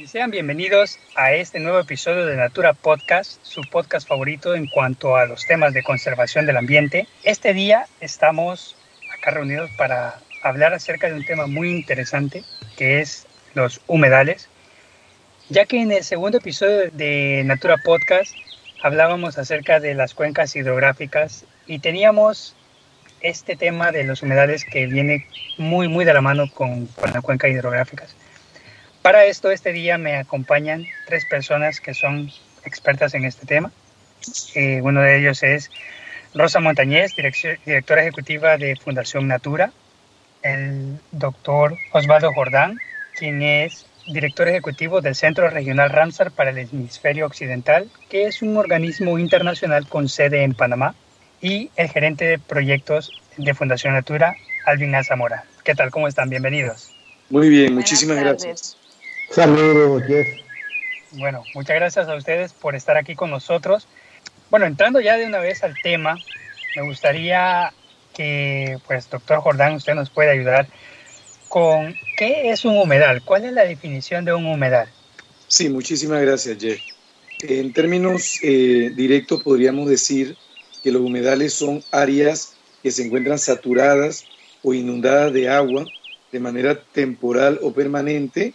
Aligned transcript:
Y 0.00 0.06
sean 0.06 0.30
bienvenidos 0.30 0.98
a 1.14 1.34
este 1.34 1.60
nuevo 1.60 1.78
episodio 1.78 2.24
de 2.24 2.34
Natura 2.34 2.72
Podcast, 2.72 3.38
su 3.42 3.60
podcast 3.70 4.08
favorito 4.08 4.54
en 4.54 4.66
cuanto 4.66 5.16
a 5.16 5.26
los 5.26 5.46
temas 5.46 5.74
de 5.74 5.82
conservación 5.82 6.46
del 6.46 6.56
ambiente. 6.56 7.06
Este 7.22 7.52
día 7.52 7.84
estamos 8.00 8.76
acá 9.12 9.32
reunidos 9.32 9.70
para 9.76 10.18
hablar 10.42 10.72
acerca 10.72 11.08
de 11.08 11.16
un 11.16 11.26
tema 11.26 11.46
muy 11.46 11.68
interesante 11.68 12.44
que 12.78 13.00
es 13.00 13.26
los 13.52 13.82
humedales, 13.88 14.48
ya 15.50 15.66
que 15.66 15.82
en 15.82 15.92
el 15.92 16.02
segundo 16.02 16.38
episodio 16.38 16.90
de 16.90 17.42
Natura 17.44 17.76
Podcast 17.84 18.34
hablábamos 18.82 19.36
acerca 19.36 19.80
de 19.80 19.94
las 19.94 20.14
cuencas 20.14 20.56
hidrográficas 20.56 21.44
y 21.66 21.80
teníamos 21.80 22.56
este 23.20 23.56
tema 23.56 23.92
de 23.92 24.04
los 24.04 24.22
humedales 24.22 24.64
que 24.64 24.86
viene 24.86 25.26
muy 25.58 25.88
muy 25.88 26.04
de 26.04 26.14
la 26.14 26.20
mano 26.20 26.50
con, 26.52 26.86
con 26.86 27.12
las 27.12 27.22
cuencas 27.22 27.50
hidrográficas. 27.50 28.14
Para 29.02 29.24
esto, 29.24 29.50
este 29.50 29.72
día 29.72 29.96
me 29.96 30.16
acompañan 30.16 30.84
tres 31.06 31.24
personas 31.24 31.80
que 31.80 31.94
son 31.94 32.30
expertas 32.64 33.14
en 33.14 33.24
este 33.24 33.46
tema. 33.46 33.72
Eh, 34.54 34.80
uno 34.82 35.00
de 35.00 35.18
ellos 35.18 35.42
es 35.42 35.70
Rosa 36.34 36.60
Montañez, 36.60 37.14
directora 37.16 38.02
ejecutiva 38.02 38.56
de 38.58 38.76
Fundación 38.76 39.26
Natura. 39.26 39.72
El 40.42 40.98
doctor 41.12 41.76
Osvaldo 41.92 42.32
Jordán, 42.32 42.78
quien 43.18 43.42
es 43.42 43.86
director 44.06 44.48
ejecutivo 44.48 45.00
del 45.00 45.14
Centro 45.14 45.48
Regional 45.48 45.90
Ramsar 45.90 46.30
para 46.30 46.50
el 46.50 46.58
Hemisferio 46.58 47.26
Occidental, 47.26 47.90
que 48.08 48.24
es 48.24 48.42
un 48.42 48.56
organismo 48.56 49.18
internacional 49.18 49.86
con 49.86 50.08
sede 50.08 50.42
en 50.42 50.54
Panamá. 50.54 50.94
Y 51.42 51.70
el 51.76 51.88
gerente 51.88 52.26
de 52.26 52.38
proyectos 52.38 53.10
de 53.38 53.54
Fundación 53.54 53.94
Natura, 53.94 54.36
Alvin 54.66 54.92
Zamora. 55.02 55.44
¿Qué 55.64 55.74
tal? 55.74 55.90
¿Cómo 55.90 56.06
están? 56.06 56.28
Bienvenidos. 56.28 56.92
Muy 57.30 57.48
bien, 57.48 57.74
muchísimas 57.74 58.18
gracias. 58.18 58.76
Saludos, 59.30 60.02
Jeff. 60.06 60.28
Bueno, 61.12 61.42
muchas 61.54 61.76
gracias 61.76 62.08
a 62.08 62.14
ustedes 62.14 62.52
por 62.52 62.74
estar 62.74 62.98
aquí 62.98 63.14
con 63.14 63.30
nosotros. 63.30 63.88
Bueno, 64.50 64.66
entrando 64.66 65.00
ya 65.00 65.16
de 65.16 65.24
una 65.24 65.38
vez 65.38 65.64
al 65.64 65.74
tema, 65.82 66.16
me 66.76 66.82
gustaría 66.82 67.72
que, 68.14 68.76
pues, 68.86 69.08
doctor 69.08 69.40
Jordán, 69.40 69.74
usted 69.74 69.94
nos 69.94 70.10
pueda 70.10 70.32
ayudar 70.32 70.66
con 71.48 71.94
qué 72.18 72.50
es 72.50 72.66
un 72.66 72.76
humedal, 72.76 73.22
cuál 73.22 73.46
es 73.46 73.52
la 73.52 73.64
definición 73.64 74.26
de 74.26 74.34
un 74.34 74.44
humedal. 74.44 74.88
Sí, 75.48 75.70
muchísimas 75.70 76.20
gracias, 76.20 76.58
Jeff. 76.60 76.80
En 77.42 77.72
términos 77.72 78.38
eh, 78.42 78.92
directos 78.94 79.42
podríamos 79.42 79.88
decir 79.88 80.36
que 80.82 80.92
los 80.92 81.02
humedales 81.02 81.52
son 81.54 81.82
áreas 81.90 82.54
que 82.82 82.90
se 82.90 83.04
encuentran 83.04 83.38
saturadas 83.38 84.24
o 84.62 84.74
inundadas 84.74 85.32
de 85.32 85.48
agua 85.48 85.84
de 86.32 86.40
manera 86.40 86.80
temporal 86.80 87.58
o 87.62 87.72
permanente 87.72 88.54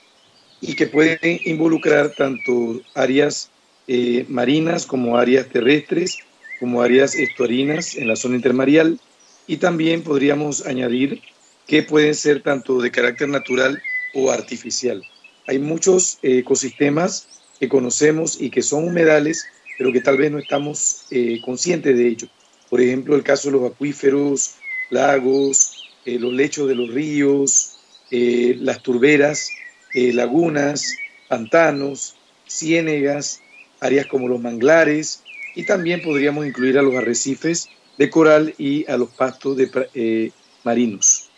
y 0.62 0.76
que 0.76 0.88
pueden 0.88 1.40
involucrar 1.46 2.14
tanto 2.16 2.82
áreas 2.94 3.50
eh, 3.88 4.26
marinas 4.30 4.86
como 4.86 5.18
áreas 5.18 5.48
terrestres, 5.50 6.18
como 6.60 6.82
áreas 6.82 7.16
estuarinas 7.16 7.96
en 7.96 8.08
la 8.08 8.16
zona 8.16 8.36
intermareal 8.36 9.00
y 9.48 9.58
también 9.58 10.02
podríamos 10.02 10.66
añadir 10.66 11.22
que 11.68 11.84
pueden 11.84 12.16
ser 12.16 12.42
tanto 12.42 12.82
de 12.82 12.92
carácter 12.92 13.28
natural 13.30 13.82
o 14.14 14.32
artificial. 14.32 15.04
Hay 15.48 15.60
muchos 15.60 16.18
eh, 16.24 16.40
ecosistemas 16.40 17.28
que 17.60 17.70
conocemos 17.70 18.42
y 18.42 18.50
que 18.50 18.62
son 18.62 18.88
humedales, 18.88 19.46
pero 19.78 19.92
que 19.92 20.02
tal 20.02 20.18
vez 20.18 20.32
no 20.32 20.40
estamos 20.40 21.06
eh, 21.12 21.40
conscientes 21.42 21.98
de 21.98 22.08
ello. 22.08 22.28
Por 22.70 22.82
ejemplo, 22.82 23.16
el 23.16 23.24
caso 23.24 23.50
de 23.50 23.58
los 23.58 23.72
acuíferos, 23.72 24.56
lagos, 24.90 25.90
los 26.06 26.34
lechos 26.34 26.68
de 26.68 26.76
los 26.76 26.90
ríos, 26.90 27.78
las 28.12 28.82
turberas, 28.82 29.50
eh, 29.96 30.12
lagunas, 30.12 30.94
pantanos, 31.30 32.18
ciénegas, 32.46 33.42
áreas 33.80 34.08
como 34.08 34.28
los 34.28 34.42
manglares 34.42 35.24
y 35.56 35.64
también 35.66 36.02
podríamos 36.02 36.46
incluir 36.46 36.78
a 36.78 36.82
los 36.82 36.94
arrecifes 36.96 37.70
de 37.98 38.10
coral 38.10 38.54
y 38.58 38.86
a 38.92 38.98
los 38.98 39.10
pastos 39.12 39.56
de, 39.56 39.70
eh, 39.94 40.32
marinos. 40.66 41.32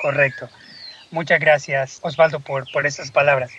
Correcto. 0.00 0.48
Muchas 1.10 1.40
gracias, 1.40 1.98
Osvaldo, 2.00 2.38
por, 2.38 2.70
por 2.72 2.86
esas 2.86 3.10
palabras. 3.10 3.50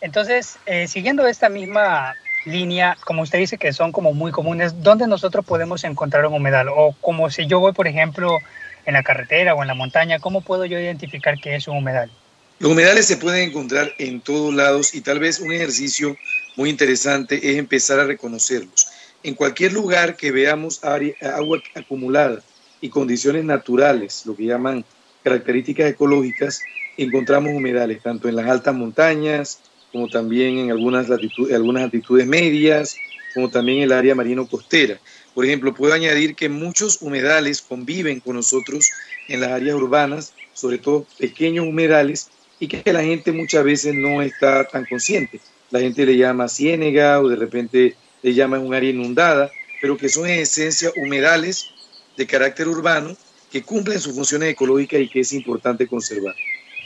Entonces, 0.00 0.56
eh, 0.66 0.86
siguiendo 0.86 1.26
esta 1.26 1.48
misma 1.48 2.14
línea, 2.46 2.96
como 3.04 3.22
usted 3.22 3.38
dice 3.38 3.58
que 3.58 3.72
son 3.72 3.92
como 3.92 4.14
muy 4.14 4.32
comunes, 4.32 4.82
¿dónde 4.82 5.06
nosotros 5.06 5.44
podemos 5.44 5.84
encontrar 5.84 6.26
un 6.26 6.34
humedal? 6.34 6.68
O 6.68 6.94
como 7.00 7.28
si 7.30 7.46
yo 7.46 7.60
voy, 7.60 7.72
por 7.72 7.88
ejemplo, 7.88 8.38
en 8.86 8.94
la 8.94 9.02
carretera 9.02 9.54
o 9.54 9.62
en 9.62 9.68
la 9.68 9.74
montaña, 9.74 10.18
¿cómo 10.20 10.40
puedo 10.40 10.64
yo 10.64 10.78
identificar 10.78 11.38
que 11.38 11.56
es 11.56 11.68
un 11.68 11.78
humedal? 11.78 12.10
Los 12.58 12.72
humedales 12.72 13.06
se 13.06 13.18
pueden 13.18 13.50
encontrar 13.50 13.92
en 13.98 14.20
todos 14.20 14.54
lados 14.54 14.94
y 14.94 15.02
tal 15.02 15.18
vez 15.18 15.40
un 15.40 15.52
ejercicio 15.52 16.16
muy 16.56 16.70
interesante 16.70 17.36
es 17.50 17.58
empezar 17.58 18.00
a 18.00 18.04
reconocerlos. 18.04 18.86
En 19.22 19.34
cualquier 19.34 19.72
lugar 19.72 20.16
que 20.16 20.30
veamos 20.30 20.80
agua 20.82 21.60
acumulada 21.74 22.40
y 22.80 22.88
condiciones 22.88 23.44
naturales, 23.44 24.24
lo 24.24 24.36
que 24.36 24.46
llaman 24.46 24.84
características 25.22 25.90
ecológicas, 25.90 26.62
encontramos 26.96 27.52
humedales, 27.52 28.00
tanto 28.02 28.28
en 28.28 28.36
las 28.36 28.48
altas 28.48 28.74
montañas, 28.74 29.58
como 29.96 30.08
también 30.08 30.58
en 30.58 30.70
algunas, 30.70 31.08
algunas 31.10 31.84
altitudes 31.84 32.26
medias, 32.26 32.96
como 33.32 33.48
también 33.48 33.80
el 33.80 33.92
área 33.92 34.14
marino-costera. 34.14 35.00
Por 35.34 35.46
ejemplo, 35.46 35.72
puedo 35.72 35.94
añadir 35.94 36.34
que 36.34 36.50
muchos 36.50 37.00
humedales 37.00 37.62
conviven 37.62 38.20
con 38.20 38.36
nosotros 38.36 38.90
en 39.26 39.40
las 39.40 39.52
áreas 39.52 39.74
urbanas, 39.74 40.34
sobre 40.52 40.76
todo 40.76 41.06
pequeños 41.18 41.66
humedales 41.66 42.28
y 42.60 42.68
que 42.68 42.92
la 42.92 43.02
gente 43.02 43.32
muchas 43.32 43.64
veces 43.64 43.94
no 43.94 44.20
está 44.20 44.68
tan 44.68 44.84
consciente. 44.84 45.40
La 45.70 45.80
gente 45.80 46.04
le 46.04 46.18
llama 46.18 46.46
ciénega 46.46 47.18
o 47.22 47.30
de 47.30 47.36
repente 47.36 47.96
le 48.22 48.34
llama 48.34 48.58
un 48.58 48.74
área 48.74 48.90
inundada, 48.90 49.50
pero 49.80 49.96
que 49.96 50.10
son 50.10 50.28
en 50.28 50.40
esencia 50.40 50.90
humedales 50.96 51.70
de 52.18 52.26
carácter 52.26 52.68
urbano 52.68 53.16
que 53.50 53.62
cumplen 53.62 53.98
sus 53.98 54.14
funciones 54.14 54.50
ecológicas 54.50 55.00
y 55.00 55.08
que 55.08 55.20
es 55.20 55.32
importante 55.32 55.86
conservar. 55.86 56.34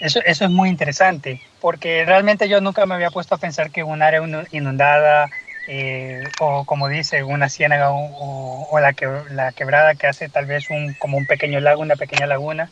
Eso, 0.01 0.21
eso 0.25 0.45
es 0.47 0.51
muy 0.51 0.71
interesante, 0.71 1.41
porque 1.61 2.05
realmente 2.07 2.49
yo 2.49 2.61
nunca 2.61 2.87
me 2.87 2.95
había 2.95 3.11
puesto 3.11 3.35
a 3.35 3.39
pensar 3.39 3.71
que 3.71 3.83
un 3.83 4.01
área 4.01 4.23
inundada 4.51 5.31
eh, 5.69 6.25
o 6.41 6.65
como 6.65 6.89
dice 6.89 7.23
una 7.23 7.49
ciénaga 7.49 7.91
o, 7.91 8.67
o, 8.71 8.81
la, 8.81 8.95
que, 8.95 9.07
la 9.31 9.53
quebrada 9.53 9.95
que 9.95 10.07
hace 10.07 10.29
tal 10.29 10.47
vez 10.47 10.71
un, 10.71 10.95
como 10.95 11.19
un 11.19 11.27
pequeño 11.27 11.61
lago, 11.61 11.83
una 11.83 11.97
pequeña 11.97 12.27
laguna, 12.27 12.71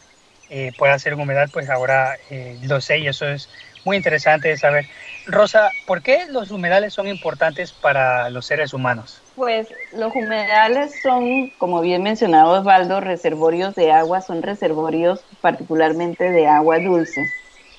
eh, 0.50 0.72
pueda 0.78 0.99
ser 0.99 1.15
un 1.15 1.21
humedal, 1.21 1.50
pues 1.50 1.69
ahora 1.69 2.16
eh, 2.31 2.59
lo 2.62 2.81
sé 2.81 2.99
y 2.99 3.09
eso 3.09 3.28
es 3.28 3.50
muy 3.88 3.97
interesante 3.97 4.54
saber. 4.59 4.84
Rosa, 5.26 5.71
¿por 5.87 6.03
qué 6.03 6.26
los 6.28 6.50
humedales 6.50 6.93
son 6.93 7.09
importantes 7.09 7.72
para 7.72 8.28
los 8.28 8.44
seres 8.44 8.75
humanos? 8.75 9.22
Pues 9.34 9.66
los 9.94 10.15
humedales 10.15 10.93
son, 11.03 11.50
como 11.56 11.81
bien 11.81 12.03
mencionado 12.03 12.60
Osvaldo, 12.60 13.00
reservorios 13.00 13.75
de 13.75 13.91
agua, 13.91 14.21
son 14.21 14.43
reservorios 14.43 15.21
particularmente 15.41 16.31
de 16.31 16.47
agua 16.47 16.78
dulce 16.81 17.25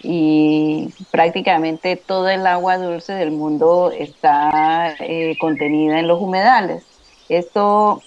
y 0.02 0.92
prácticamente 1.12 1.96
todo 1.96 2.28
el 2.28 2.48
agua 2.48 2.80
dulce 2.80 3.14
del 3.14 3.30
mundo 3.30 3.92
está 3.96 4.96
eh, 5.00 5.38
contenida 5.40 6.00
en 6.00 6.08
los 6.08 6.20
humedales. 6.20 6.84
Esto 7.30 8.02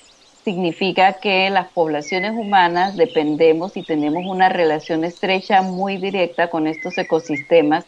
significa 0.45 1.15
que 1.15 1.51
las 1.51 1.69
poblaciones 1.69 2.33
humanas 2.33 2.97
dependemos 2.97 3.77
y 3.77 3.83
tenemos 3.83 4.25
una 4.27 4.49
relación 4.49 5.05
estrecha 5.05 5.63
muy 5.63 5.99
directa 5.99 6.51
con 6.51 6.67
estos 6.67 6.99
ecosistemas. 6.99 7.85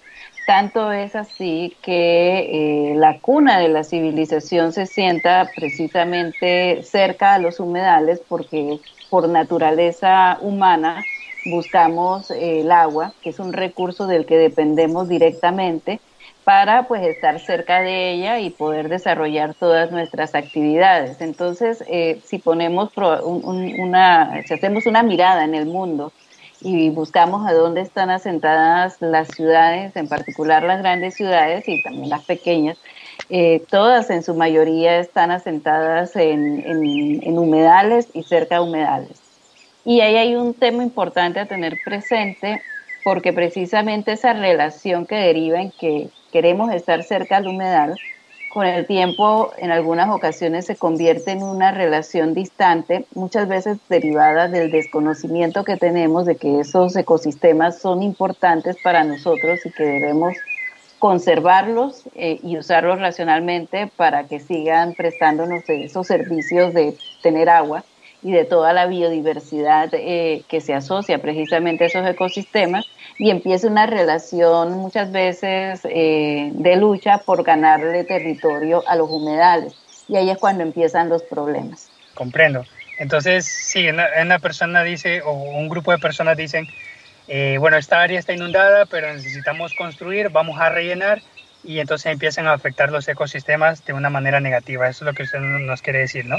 Tanto 0.47 0.93
es 0.93 1.17
así 1.17 1.77
que 1.83 2.91
eh, 2.93 2.95
la 2.97 3.19
cuna 3.21 3.59
de 3.59 3.69
la 3.69 3.83
civilización 3.83 4.73
se 4.73 4.87
sienta 4.87 5.51
precisamente 5.57 6.83
cerca 6.83 7.35
a 7.35 7.39
los 7.39 7.61
humedales 7.61 8.21
porque 8.29 8.79
por 9.11 9.29
naturaleza 9.29 10.39
humana 10.41 11.03
buscamos 11.47 12.31
el 12.31 12.71
agua, 12.71 13.15
que 13.23 13.31
es 13.31 13.39
un 13.39 13.53
recurso 13.53 14.07
del 14.07 14.27
que 14.27 14.37
dependemos 14.37 15.09
directamente 15.09 16.01
para 16.45 16.87
pues 16.87 17.03
estar 17.03 17.41
cerca 17.41 17.81
de 17.81 18.13
ella 18.13 18.39
y 18.39 18.51
poder 18.51 18.89
desarrollar 18.89 19.55
todas 19.55 19.91
nuestras 19.91 20.35
actividades. 20.35 21.21
Entonces, 21.21 21.83
eh, 21.89 22.21
si 22.25 22.39
ponemos 22.39 22.91
una, 22.97 24.35
hacemos 24.35 24.87
una 24.87 25.03
mirada 25.03 25.45
en 25.45 25.55
el 25.55 25.67
mundo 25.67 26.13
y 26.61 26.91
buscamos 26.91 27.49
a 27.49 27.53
dónde 27.55 27.81
están 27.81 28.11
asentadas 28.11 28.97
las 29.01 29.29
ciudades, 29.29 29.97
en 29.97 30.09
particular 30.09 30.63
las 30.63 30.81
grandes 30.81 31.15
ciudades 31.15 31.67
y 31.67 31.83
también 31.83 32.11
las 32.11 32.25
pequeñas, 32.25 32.79
eh, 33.31 33.63
todas 33.71 34.11
en 34.11 34.23
su 34.23 34.35
mayoría 34.35 34.99
están 34.99 35.31
asentadas 35.31 36.15
en, 36.17 36.63
en 37.23 37.39
humedales 37.39 38.09
y 38.13 38.23
cerca 38.23 38.57
de 38.57 38.61
humedales. 38.61 39.21
Y 39.85 40.01
ahí 40.01 40.17
hay 40.17 40.35
un 40.35 40.55
tema 40.55 40.83
importante 40.83 41.41
a 41.41 41.47
tener 41.47 41.77
presente 41.85 42.61
porque 43.03 43.35
precisamente 43.35 44.13
esa 44.13 44.33
relación 44.33 45.07
que 45.07 45.17
deriva 45.17 45.61
en 45.61 45.71
que 45.71 46.09
queremos 46.35 46.75
estar 46.75 47.05
cerca 47.05 47.41
del 47.41 47.51
humedal 47.51 47.97
con 48.49 48.67
el 48.67 48.87
tiempo 48.89 49.53
en 49.57 49.71
algunas 49.71 50.11
ocasiones 50.11 50.67
se 50.67 50.75
convierte 50.75 51.31
en 51.31 51.45
una 51.45 51.71
relación 51.71 52.35
distante, 52.35 53.07
muchas 53.15 53.47
veces 53.47 53.79
derivada 53.89 54.49
del 54.49 54.73
desconocimiento 54.73 55.63
que 55.63 55.77
tenemos 55.77 56.27
de 56.27 56.35
que 56.35 56.59
esos 56.59 56.97
ecosistemas 56.97 57.79
son 57.79 58.03
importantes 58.03 58.77
para 58.83 59.05
nosotros 59.05 59.65
y 59.65 59.71
que 59.71 59.85
debemos 59.85 60.35
conservarlos 60.99 62.03
eh, 62.17 62.41
y 62.43 62.59
usarlos 62.59 62.99
racionalmente 62.99 63.89
para 63.97 64.27
que 64.27 64.41
sigan 64.41 64.95
prestándonos 64.95 65.63
esos 65.69 66.09
servicios 66.09 66.75
de 66.75 66.97
tener 67.23 67.49
agua 67.49 67.85
y 68.25 68.33
de 68.33 68.47
toda 68.47 68.73
la 68.73 68.87
biodiversidad 68.87 69.91
eh, 69.93 70.43
que 70.49 70.63
se 70.63 70.73
asocia 70.73 71.19
precisamente 71.19 71.85
a 71.85 71.87
esos 71.89 72.07
ecosistemas 72.09 72.87
y 73.19 73.31
empieza 73.31 73.69
una 73.69 73.85
relación 73.85 74.73
muchas 74.73 75.13
veces 75.13 75.83
eh, 75.85 76.51
de 76.55 76.77
lucha 76.77 77.19
por 77.19 77.45
ganarle 77.45 78.03
territorio 78.05 78.83
a 78.89 78.97
los 78.97 79.11
humedales. 79.11 79.75
Y 80.09 80.17
ahí 80.17 80.31
es 80.31 80.39
cuando 80.39 80.63
empiezan 80.63 81.11
los 81.11 81.23
problemas. 81.23 81.91
Comprendo. 82.15 82.65
Entonces, 82.99 83.45
si 83.45 83.89
una, 83.89 84.39
persona 84.39 84.83
dice, 84.83 85.21
o 85.21 85.33
un 85.33 85.69
grupo 85.69 85.93
de 85.93 85.99
personas 85.99 86.37
dicen, 86.37 86.67
eh, 87.29 87.59
bueno, 87.59 87.77
esta 87.77 88.01
área 88.01 88.19
está 88.19 88.33
inundada, 88.33 88.87
pero 88.87 89.13
necesitamos 89.13 89.75
construir, 89.75 90.31
vamos 90.31 90.59
a 90.61 90.71
rellenar, 90.71 91.21
y 91.63 91.81
entonces 91.81 92.13
empiezan 92.13 92.47
a 92.47 92.53
afectar 92.53 92.91
los 92.91 93.09
ecosistemas 93.09 93.85
de 93.85 93.93
una 93.93 94.11
manera 94.11 94.41
negativa. 94.41 94.89
Eso 94.89 95.05
es 95.05 95.07
lo 95.07 95.15
que 95.15 95.25
usted 95.25 95.41
nos 95.41 95.83
quiere 95.83 96.01
decir, 96.01 96.27
¿no? 96.27 96.39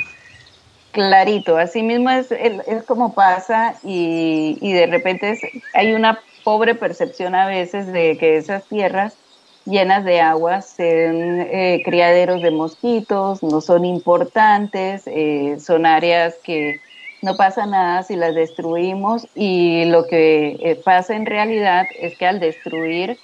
Clarito, 0.95 1.57
así 1.57 1.83
mismo 1.83 2.09
es, 2.09 2.31
es 2.31 2.83
como 2.85 3.15
pasa 3.15 3.79
y, 3.83 4.57
y 4.61 4.71
de 4.71 4.87
repente 4.87 5.37
hay 5.73 5.93
una 5.93 6.23
pobre 6.45 6.73
percepción 6.75 7.35
a 7.35 7.47
veces 7.47 7.87
de 7.91 8.17
que 8.17 8.37
esas 8.37 8.65
tierras 8.69 9.19
llenas 9.65 10.05
de 10.05 10.21
agua 10.21 10.61
sean 10.61 11.41
eh, 11.41 11.81
criaderos 11.83 12.41
de 12.41 12.51
mosquitos, 12.51 13.43
no 13.43 13.59
son 13.59 13.83
importantes, 13.83 15.03
eh, 15.07 15.57
son 15.59 15.85
áreas 15.85 16.39
que 16.45 16.79
no 17.21 17.35
pasa 17.35 17.65
nada 17.65 18.03
si 18.03 18.15
las 18.15 18.33
destruimos 18.33 19.27
y 19.35 19.83
lo 19.87 20.07
que 20.07 20.57
eh, 20.61 20.75
pasa 20.77 21.17
en 21.17 21.25
realidad 21.25 21.87
es 21.99 22.15
que 22.17 22.25
al 22.25 22.39
destruir 22.39 23.19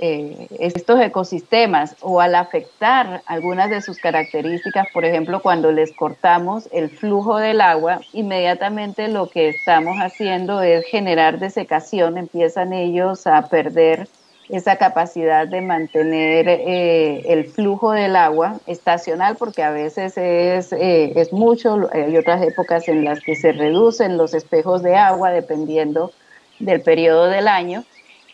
eh, 0.00 0.46
estos 0.60 1.00
ecosistemas 1.00 1.96
o 2.00 2.20
al 2.20 2.36
afectar 2.36 3.22
algunas 3.26 3.68
de 3.68 3.82
sus 3.82 3.98
características, 3.98 4.86
por 4.92 5.04
ejemplo, 5.04 5.40
cuando 5.42 5.72
les 5.72 5.92
cortamos 5.92 6.68
el 6.72 6.88
flujo 6.88 7.38
del 7.38 7.60
agua, 7.60 8.00
inmediatamente 8.12 9.08
lo 9.08 9.28
que 9.28 9.48
estamos 9.48 9.96
haciendo 9.96 10.62
es 10.62 10.84
generar 10.86 11.40
desecación, 11.40 12.16
empiezan 12.16 12.72
ellos 12.72 13.26
a 13.26 13.48
perder 13.48 14.08
esa 14.48 14.76
capacidad 14.76 15.46
de 15.48 15.60
mantener 15.60 16.48
eh, 16.48 17.22
el 17.26 17.46
flujo 17.46 17.90
del 17.90 18.14
agua 18.14 18.60
estacional, 18.66 19.36
porque 19.36 19.62
a 19.62 19.70
veces 19.70 20.16
es, 20.16 20.72
eh, 20.72 21.12
es 21.16 21.32
mucho, 21.32 21.88
hay 21.92 22.16
otras 22.16 22.42
épocas 22.42 22.88
en 22.88 23.04
las 23.04 23.20
que 23.20 23.34
se 23.34 23.52
reducen 23.52 24.16
los 24.16 24.32
espejos 24.32 24.82
de 24.82 24.96
agua 24.96 25.30
dependiendo 25.32 26.12
del 26.60 26.80
periodo 26.82 27.26
del 27.26 27.48
año 27.48 27.84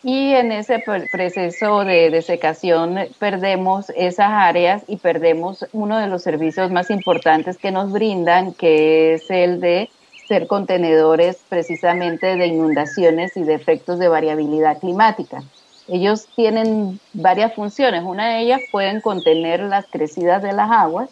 y 0.05 0.33
en 0.33 0.51
ese 0.51 0.83
proceso 1.11 1.83
de 1.83 2.11
desecación 2.11 2.95
perdemos 3.17 3.91
esas 3.95 4.29
áreas 4.29 4.83
y 4.87 4.97
perdemos 4.97 5.65
uno 5.73 5.97
de 5.97 6.05
los 6.05 6.21
servicios 6.21 6.69
más 6.69 6.91
importantes 6.91 7.57
que 7.57 7.71
nos 7.71 7.91
brindan, 7.91 8.53
que 8.53 9.15
es 9.15 9.31
el 9.31 9.59
de 9.59 9.89
ser 10.27 10.45
contenedores 10.45 11.39
precisamente 11.49 12.35
de 12.35 12.45
inundaciones 12.45 13.35
y 13.35 13.41
de 13.41 13.55
efectos 13.55 13.97
de 13.97 14.07
variabilidad 14.07 14.77
climática. 14.77 15.41
Ellos 15.87 16.27
tienen 16.35 16.99
varias 17.13 17.55
funciones. 17.55 18.03
Una 18.03 18.29
de 18.29 18.41
ellas 18.41 18.61
pueden 18.71 19.01
contener 19.01 19.61
las 19.61 19.87
crecidas 19.87 20.43
de 20.43 20.53
las 20.53 20.69
aguas 20.69 21.09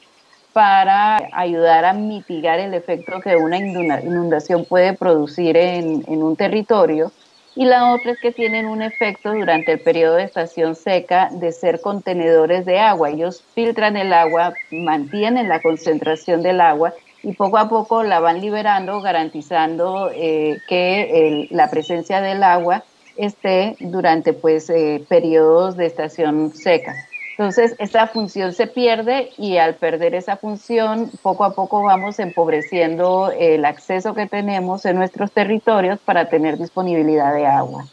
para 0.53 1.17
ayudar 1.31 1.83
a 1.85 1.93
mitigar 1.93 2.59
el 2.59 2.75
efecto 2.75 3.21
que 3.21 3.37
una 3.37 3.57
inundación 3.57 4.65
puede 4.65 4.93
producir 4.93 5.57
en, 5.57 6.03
en 6.07 6.21
un 6.21 6.35
territorio 6.35 7.11
y 7.55 7.65
la 7.65 7.93
otra 7.93 8.11
es 8.11 8.19
que 8.19 8.31
tienen 8.31 8.65
un 8.65 8.81
efecto 8.81 9.31
durante 9.31 9.73
el 9.73 9.79
periodo 9.79 10.15
de 10.15 10.23
estación 10.23 10.75
seca 10.75 11.29
de 11.31 11.51
ser 11.51 11.81
contenedores 11.81 12.65
de 12.65 12.79
agua. 12.79 13.11
Ellos 13.11 13.43
filtran 13.53 13.95
el 13.95 14.11
agua, 14.11 14.53
mantienen 14.71 15.49
la 15.49 15.61
concentración 15.61 16.41
del 16.41 16.61
agua 16.61 16.93
y 17.21 17.33
poco 17.33 17.57
a 17.57 17.69
poco 17.69 18.03
la 18.03 18.19
van 18.19 18.41
liberando, 18.41 19.01
garantizando 19.01 20.09
eh, 20.13 20.59
que 20.67 21.47
la 21.51 21.69
presencia 21.69 22.21
del 22.21 22.43
agua 22.43 22.83
esté 23.17 23.75
durante 23.79 24.33
pues 24.33 24.69
eh, 24.69 25.03
periodos 25.07 25.77
de 25.77 25.85
estación 25.85 26.51
seca. 26.53 26.95
Entonces, 27.37 27.75
esa 27.79 28.05
función 28.07 28.53
se 28.53 28.67
pierde 28.67 29.31
y 29.37 29.57
al 29.57 29.73
perder 29.75 30.13
esa 30.13 30.37
función, 30.37 31.09
poco 31.23 31.43
a 31.45 31.55
poco 31.55 31.81
vamos 31.81 32.19
empobreciendo 32.19 33.31
el 33.31 33.65
acceso 33.65 34.13
que 34.13 34.27
tenemos 34.27 34.85
en 34.85 34.97
nuestros 34.97 35.31
territorios 35.31 35.99
para 35.99 36.29
tener 36.29 36.59
disponibilidad 36.59 37.33
de 37.33 37.47
agua. 37.47 37.85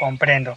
Comprendo. 0.00 0.56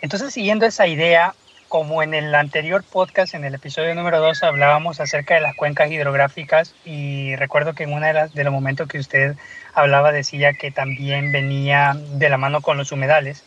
Entonces, 0.00 0.32
siguiendo 0.32 0.64
esa 0.64 0.86
idea, 0.86 1.34
como 1.68 2.02
en 2.02 2.14
el 2.14 2.34
anterior 2.34 2.82
podcast, 2.82 3.34
en 3.34 3.44
el 3.44 3.54
episodio 3.54 3.94
número 3.94 4.18
2, 4.20 4.42
hablábamos 4.42 5.00
acerca 5.00 5.34
de 5.34 5.42
las 5.42 5.54
cuencas 5.56 5.90
hidrográficas 5.90 6.74
y 6.86 7.36
recuerdo 7.36 7.74
que 7.74 7.82
en 7.82 7.92
uno 7.92 8.06
de, 8.06 8.28
de 8.32 8.44
los 8.44 8.52
momentos 8.52 8.88
que 8.88 8.98
usted 8.98 9.36
hablaba 9.74 10.10
decía 10.10 10.54
que 10.54 10.70
también 10.70 11.32
venía 11.32 11.96
de 12.12 12.30
la 12.30 12.38
mano 12.38 12.62
con 12.62 12.78
los 12.78 12.92
humedales. 12.92 13.44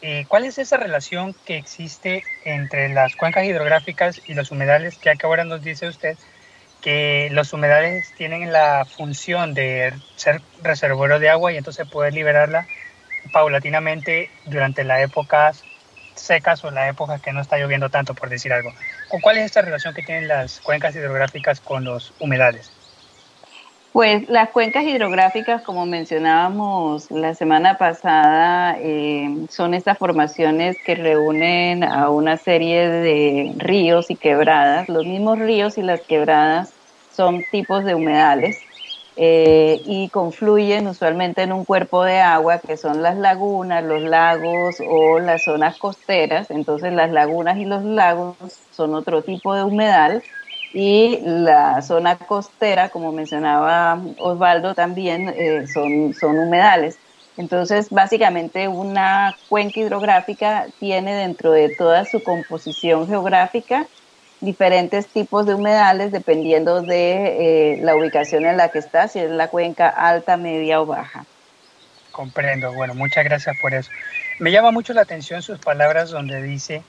Eh, 0.00 0.26
¿cuál 0.28 0.44
es 0.44 0.58
esa 0.58 0.76
relación 0.76 1.34
que 1.44 1.56
existe 1.56 2.22
entre 2.44 2.88
las 2.88 3.16
cuencas 3.16 3.44
hidrográficas 3.44 4.20
y 4.26 4.34
los 4.34 4.50
humedales? 4.50 4.96
Que 4.96 5.14
ahora 5.22 5.44
nos 5.44 5.62
dice 5.62 5.88
usted 5.88 6.16
que 6.80 7.28
los 7.32 7.52
humedales 7.52 8.12
tienen 8.16 8.52
la 8.52 8.84
función 8.84 9.54
de 9.54 9.92
ser 10.14 10.40
reservorio 10.62 11.18
de 11.18 11.28
agua 11.28 11.52
y 11.52 11.56
entonces 11.56 11.88
poder 11.88 12.14
liberarla 12.14 12.66
paulatinamente 13.32 14.30
durante 14.46 14.84
las 14.84 15.00
épocas 15.02 15.64
secas 16.14 16.64
o 16.64 16.70
las 16.70 16.88
épocas 16.90 17.20
que 17.20 17.32
no 17.32 17.40
está 17.40 17.58
lloviendo 17.58 17.90
tanto, 17.90 18.14
por 18.14 18.28
decir 18.28 18.52
algo. 18.52 18.72
¿Cuál 19.22 19.38
es 19.38 19.46
esta 19.46 19.62
relación 19.62 19.94
que 19.94 20.02
tienen 20.02 20.28
las 20.28 20.60
cuencas 20.60 20.94
hidrográficas 20.94 21.60
con 21.60 21.84
los 21.84 22.12
humedales? 22.20 22.70
Pues 23.98 24.28
las 24.28 24.50
cuencas 24.50 24.84
hidrográficas, 24.84 25.62
como 25.62 25.84
mencionábamos 25.84 27.10
la 27.10 27.34
semana 27.34 27.78
pasada, 27.78 28.76
eh, 28.78 29.28
son 29.50 29.74
estas 29.74 29.98
formaciones 29.98 30.76
que 30.86 30.94
reúnen 30.94 31.82
a 31.82 32.08
una 32.08 32.36
serie 32.36 32.88
de 32.88 33.52
ríos 33.56 34.08
y 34.08 34.14
quebradas. 34.14 34.88
Los 34.88 35.04
mismos 35.04 35.40
ríos 35.40 35.78
y 35.78 35.82
las 35.82 36.00
quebradas 36.02 36.72
son 37.10 37.42
tipos 37.50 37.84
de 37.84 37.96
humedales 37.96 38.60
eh, 39.16 39.82
y 39.84 40.08
confluyen 40.10 40.86
usualmente 40.86 41.42
en 41.42 41.52
un 41.52 41.64
cuerpo 41.64 42.04
de 42.04 42.20
agua 42.20 42.60
que 42.60 42.76
son 42.76 43.02
las 43.02 43.16
lagunas, 43.16 43.82
los 43.82 44.02
lagos 44.02 44.76
o 44.88 45.18
las 45.18 45.42
zonas 45.42 45.76
costeras. 45.76 46.52
Entonces 46.52 46.92
las 46.92 47.10
lagunas 47.10 47.58
y 47.58 47.64
los 47.64 47.82
lagos 47.82 48.36
son 48.70 48.94
otro 48.94 49.22
tipo 49.22 49.56
de 49.56 49.64
humedal 49.64 50.22
y 50.72 51.18
la 51.22 51.80
zona 51.82 52.16
costera, 52.16 52.90
como 52.90 53.12
mencionaba 53.12 54.00
Osvaldo, 54.18 54.74
también 54.74 55.28
eh, 55.28 55.66
son, 55.72 56.14
son 56.14 56.38
humedales. 56.38 56.98
Entonces, 57.36 57.88
básicamente 57.90 58.68
una 58.68 59.36
cuenca 59.48 59.80
hidrográfica 59.80 60.66
tiene 60.80 61.14
dentro 61.14 61.52
de 61.52 61.74
toda 61.76 62.04
su 62.04 62.22
composición 62.22 63.06
geográfica 63.06 63.86
diferentes 64.40 65.06
tipos 65.08 65.46
de 65.46 65.54
humedales 65.54 66.12
dependiendo 66.12 66.82
de 66.82 67.74
eh, 67.74 67.78
la 67.82 67.96
ubicación 67.96 68.46
en 68.46 68.56
la 68.56 68.68
que 68.70 68.78
está, 68.78 69.08
si 69.08 69.18
es 69.18 69.30
la 69.30 69.48
cuenca 69.48 69.88
alta, 69.88 70.36
media 70.36 70.80
o 70.80 70.86
baja. 70.86 71.24
Comprendo, 72.12 72.72
bueno, 72.72 72.94
muchas 72.94 73.24
gracias 73.24 73.56
por 73.60 73.74
eso. 73.74 73.90
Me 74.38 74.50
llama 74.50 74.70
mucho 74.70 74.92
la 74.92 75.02
atención 75.02 75.42
sus 75.42 75.58
palabras 75.58 76.10
donde 76.10 76.42
dice 76.42 76.82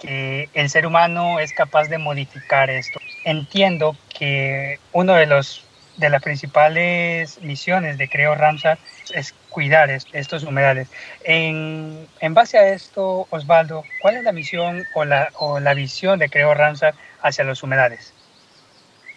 que 0.00 0.48
el 0.54 0.70
ser 0.70 0.86
humano 0.86 1.38
es 1.38 1.52
capaz 1.52 1.88
de 1.88 1.98
modificar 1.98 2.70
esto. 2.70 2.98
Entiendo 3.24 3.96
que 4.18 4.78
uno 4.92 5.14
de 5.14 5.26
los 5.26 5.64
de 5.96 6.08
las 6.10 6.22
principales 6.22 7.40
misiones 7.42 7.98
de 7.98 8.08
Creo 8.08 8.34
Ramsar 8.34 8.78
es 9.14 9.34
cuidar 9.50 9.90
estos 9.90 10.42
humedales. 10.42 10.88
En, 11.22 12.06
en, 12.20 12.34
base 12.34 12.58
a 12.58 12.72
esto, 12.72 13.26
Osvaldo, 13.30 13.84
¿cuál 14.00 14.16
es 14.16 14.24
la 14.24 14.32
misión 14.32 14.84
o 14.94 15.04
la, 15.04 15.30
o 15.34 15.60
la 15.60 15.74
visión 15.74 16.18
de 16.18 16.28
Creo 16.30 16.54
Ramsar 16.54 16.94
hacia 17.20 17.44
los 17.44 17.62
humedales? 17.62 18.12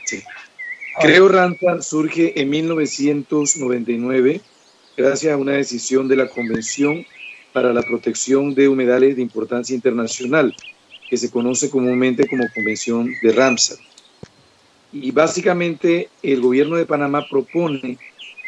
Sí. 0.05 0.23
Creo 0.99 1.27
Ramsar 1.27 1.83
surge 1.83 2.39
en 2.39 2.49
1999 2.49 4.41
gracias 4.95 5.33
a 5.33 5.37
una 5.37 5.53
decisión 5.53 6.07
de 6.07 6.15
la 6.15 6.29
Convención 6.29 7.05
para 7.51 7.73
la 7.73 7.81
Protección 7.81 8.55
de 8.55 8.69
Humedales 8.69 9.15
de 9.15 9.21
Importancia 9.21 9.75
Internacional, 9.75 10.55
que 11.09 11.17
se 11.17 11.29
conoce 11.29 11.69
comúnmente 11.69 12.27
como 12.27 12.45
Convención 12.53 13.13
de 13.21 13.31
Ramsar. 13.33 13.77
Y 15.01 15.11
básicamente 15.11 16.07
el 16.23 16.39
gobierno 16.39 16.77
de 16.77 16.85
Panamá 16.85 17.27
propone 17.29 17.97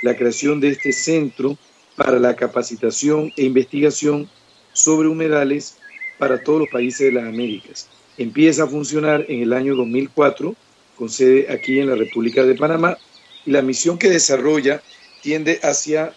la 0.01 0.15
creación 0.15 0.61
de 0.61 0.69
este 0.69 0.93
centro 0.93 1.57
para 1.97 2.19
la 2.19 2.37
capacitación 2.37 3.33
e 3.35 3.43
investigación 3.43 4.29
sobre 4.71 5.09
humedales 5.09 5.77
para 6.17 6.41
todos 6.41 6.61
los 6.61 6.69
países 6.69 7.07
de 7.07 7.11
las 7.11 7.25
Américas. 7.25 7.89
empieza 8.17 8.63
a 8.63 8.67
funcionar 8.67 9.25
en 9.27 9.41
el 9.41 9.51
año 9.51 9.75
2004 9.75 10.55
con 10.95 11.09
sede 11.09 11.51
aquí 11.51 11.79
en 11.79 11.89
la 11.89 11.95
República 11.95 12.43
de 12.43 12.55
Panamá 12.55 12.97
y 13.45 13.51
la 13.51 13.61
misión 13.61 13.97
que 13.99 14.09
desarrolla 14.09 14.81
tiende 15.21 15.59
hacia 15.61 16.13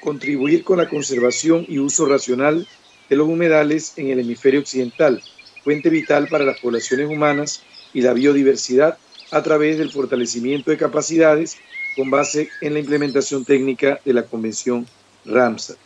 contribuir 0.00 0.64
con 0.64 0.78
la 0.78 0.88
conservación 0.88 1.66
y 1.68 1.78
uso 1.78 2.06
racional 2.06 2.66
de 3.10 3.16
los 3.16 3.28
humedales 3.28 3.92
en 3.96 4.08
el 4.08 4.20
hemisferio 4.20 4.60
occidental, 4.60 5.22
fuente 5.62 5.90
vital 5.90 6.26
para 6.28 6.44
las 6.44 6.58
poblaciones 6.58 7.06
humanas 7.06 7.62
y 7.92 8.00
la 8.00 8.14
biodiversidad 8.14 8.98
a 9.30 9.42
través 9.42 9.78
del 9.78 9.90
fortalecimiento 9.90 10.70
de 10.70 10.76
capacidades 10.76 11.56
con 11.96 12.10
base 12.10 12.48
en 12.60 12.74
la 12.74 12.80
implementación 12.80 13.44
técnica 13.44 14.00
de 14.04 14.12
la 14.12 14.24
Convención 14.24 14.86
Ramsar. 15.24 15.76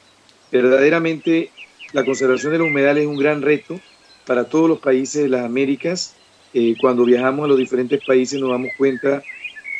Verdaderamente, 0.50 1.50
la 1.92 2.04
conservación 2.04 2.52
de 2.52 2.58
los 2.58 2.68
humedales 2.68 3.04
es 3.04 3.08
un 3.08 3.18
gran 3.18 3.42
reto 3.42 3.80
para 4.26 4.44
todos 4.44 4.68
los 4.68 4.78
países 4.78 5.22
de 5.22 5.28
las 5.28 5.44
Américas. 5.44 6.14
Eh, 6.54 6.74
cuando 6.80 7.04
viajamos 7.04 7.44
a 7.44 7.48
los 7.48 7.58
diferentes 7.58 8.00
países 8.06 8.40
nos 8.40 8.50
damos 8.50 8.70
cuenta 8.76 9.22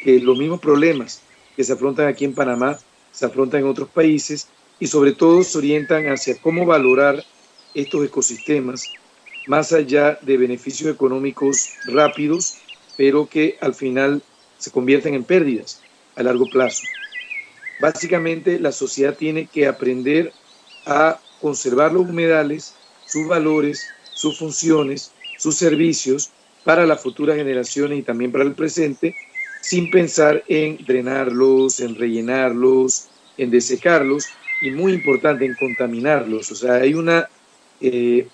que 0.03 0.21
los 0.21 0.37
mismos 0.37 0.61
problemas 0.61 1.23
que 1.57 1.65
se 1.65 1.73
afrontan 1.73 2.07
aquí 2.07 2.25
en 2.25 2.35
Panamá 2.35 2.79
se 3.11 3.27
afrontan 3.27 3.61
en 3.61 3.67
otros 3.67 3.89
países 3.89 4.49
y 4.79 4.87
sobre 4.87 5.13
todo 5.13 5.43
se 5.43 5.59
orientan 5.59 6.07
hacia 6.07 6.37
cómo 6.41 6.67
valorar 6.67 7.25
estos 7.75 8.05
ecosistemas 8.05 8.85
más 9.47 9.73
allá 9.73 10.19
de 10.23 10.37
beneficios 10.37 10.95
económicos 10.95 11.71
rápidos, 11.87 12.59
pero 12.99 13.29
que 13.29 13.57
al 13.61 13.75
final 13.75 14.23
se 14.59 14.73
convierten 14.73 15.15
en 15.15 15.23
pérdidas 15.23 15.81
a 16.17 16.23
largo 16.25 16.47
plazo. 16.51 16.83
Básicamente 17.81 18.59
la 18.59 18.73
sociedad 18.73 19.15
tiene 19.17 19.47
que 19.47 19.69
aprender 19.69 20.33
a 20.85 21.21
conservar 21.41 21.93
los 21.93 22.09
humedales, 22.09 22.75
sus 23.07 23.29
valores, 23.29 23.87
sus 24.13 24.37
funciones, 24.37 25.13
sus 25.39 25.55
servicios 25.55 26.31
para 26.65 26.87
las 26.87 27.01
futuras 27.01 27.37
generaciones 27.37 28.01
y 28.01 28.03
también 28.03 28.33
para 28.33 28.43
el 28.43 28.55
presente, 28.55 29.15
sin 29.63 29.93
pensar 29.93 30.43
en 30.49 30.79
drenarlos, 30.85 31.79
en 31.79 31.95
rellenarlos, 31.95 33.11
en 33.37 33.51
desecarlos 33.51 34.27
y 34.61 34.73
muy 34.73 34.93
importante 34.93 35.47
en 35.47 35.55
contaminarlos. 35.55 36.51
O 36.51 36.57
sea, 36.57 36.75
hay 36.75 36.95
una 36.95 37.29
eh, 37.81 38.27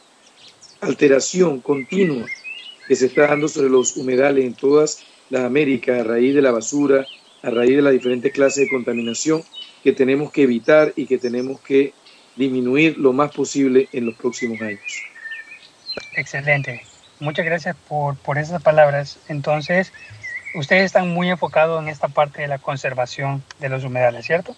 alteración 0.80 1.60
continua 1.60 2.24
que 2.86 2.96
se 2.96 3.06
está 3.06 3.26
dando 3.26 3.48
sobre 3.48 3.70
los 3.70 3.96
humedales 3.96 4.44
en 4.44 4.54
todas 4.54 5.04
las 5.30 5.44
Américas 5.44 6.00
a 6.00 6.04
raíz 6.04 6.34
de 6.34 6.42
la 6.42 6.50
basura, 6.50 7.06
a 7.42 7.50
raíz 7.50 7.76
de 7.76 7.82
las 7.82 7.92
diferentes 7.92 8.32
clases 8.32 8.64
de 8.64 8.70
contaminación 8.70 9.42
que 9.82 9.92
tenemos 9.92 10.32
que 10.32 10.42
evitar 10.42 10.92
y 10.96 11.06
que 11.06 11.18
tenemos 11.18 11.60
que 11.60 11.92
disminuir 12.36 12.98
lo 12.98 13.12
más 13.12 13.32
posible 13.32 13.88
en 13.92 14.06
los 14.06 14.14
próximos 14.14 14.60
años. 14.60 14.80
Excelente. 16.16 16.82
Muchas 17.20 17.44
gracias 17.44 17.76
por, 17.88 18.16
por 18.16 18.38
esas 18.38 18.62
palabras. 18.62 19.18
Entonces, 19.28 19.92
ustedes 20.54 20.84
están 20.84 21.08
muy 21.08 21.30
enfocados 21.30 21.82
en 21.82 21.88
esta 21.88 22.08
parte 22.08 22.42
de 22.42 22.48
la 22.48 22.58
conservación 22.58 23.42
de 23.60 23.68
los 23.68 23.84
humedales, 23.84 24.26
¿cierto? 24.26 24.56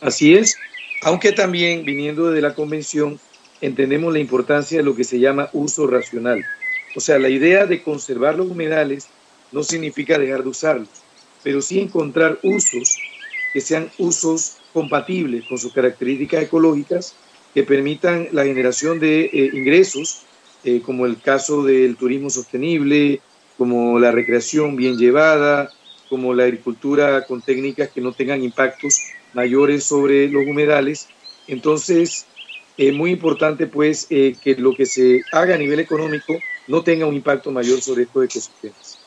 Así 0.00 0.34
es, 0.34 0.56
aunque 1.02 1.32
también 1.32 1.84
viniendo 1.84 2.30
de 2.30 2.40
la 2.42 2.54
convención 2.54 3.18
entendemos 3.60 4.12
la 4.12 4.18
importancia 4.18 4.78
de 4.78 4.84
lo 4.84 4.94
que 4.94 5.04
se 5.04 5.18
llama 5.18 5.48
uso 5.52 5.86
racional. 5.86 6.44
O 6.96 7.00
sea, 7.00 7.18
la 7.18 7.28
idea 7.28 7.66
de 7.66 7.82
conservar 7.82 8.36
los 8.36 8.50
humedales 8.50 9.08
no 9.52 9.62
significa 9.62 10.18
dejar 10.18 10.42
de 10.42 10.48
usarlos, 10.48 10.88
pero 11.42 11.60
sí 11.60 11.78
encontrar 11.78 12.38
usos 12.42 12.96
que 13.52 13.60
sean 13.60 13.90
usos 13.98 14.56
compatibles 14.72 15.44
con 15.44 15.58
sus 15.58 15.74
características 15.74 16.44
ecológicas, 16.44 17.14
que 17.52 17.64
permitan 17.64 18.28
la 18.32 18.44
generación 18.44 18.98
de 18.98 19.26
eh, 19.26 19.50
ingresos, 19.52 20.22
eh, 20.64 20.80
como 20.80 21.04
el 21.04 21.20
caso 21.20 21.62
del 21.62 21.96
turismo 21.96 22.30
sostenible, 22.30 23.20
como 23.58 23.98
la 23.98 24.10
recreación 24.10 24.74
bien 24.74 24.96
llevada, 24.96 25.70
como 26.08 26.32
la 26.32 26.44
agricultura 26.44 27.26
con 27.26 27.42
técnicas 27.42 27.90
que 27.90 28.00
no 28.00 28.12
tengan 28.12 28.42
impactos 28.42 29.00
mayores 29.34 29.84
sobre 29.84 30.28
los 30.28 30.46
humedales. 30.46 31.08
Entonces, 31.46 32.26
es 32.78 32.94
muy 32.94 33.10
importante 33.10 33.66
pues 33.66 34.06
eh, 34.08 34.34
que 34.42 34.54
lo 34.56 34.74
que 34.74 34.86
se 34.86 35.20
haga 35.32 35.56
a 35.56 35.58
nivel 35.58 35.80
económico 35.80 36.38
no 36.66 36.82
tenga 36.82 37.06
un 37.06 37.14
impacto 37.14 37.50
mayor 37.50 37.80
sobre 37.80 38.04
estos 38.04 38.24
ecosistemas. 38.24 38.98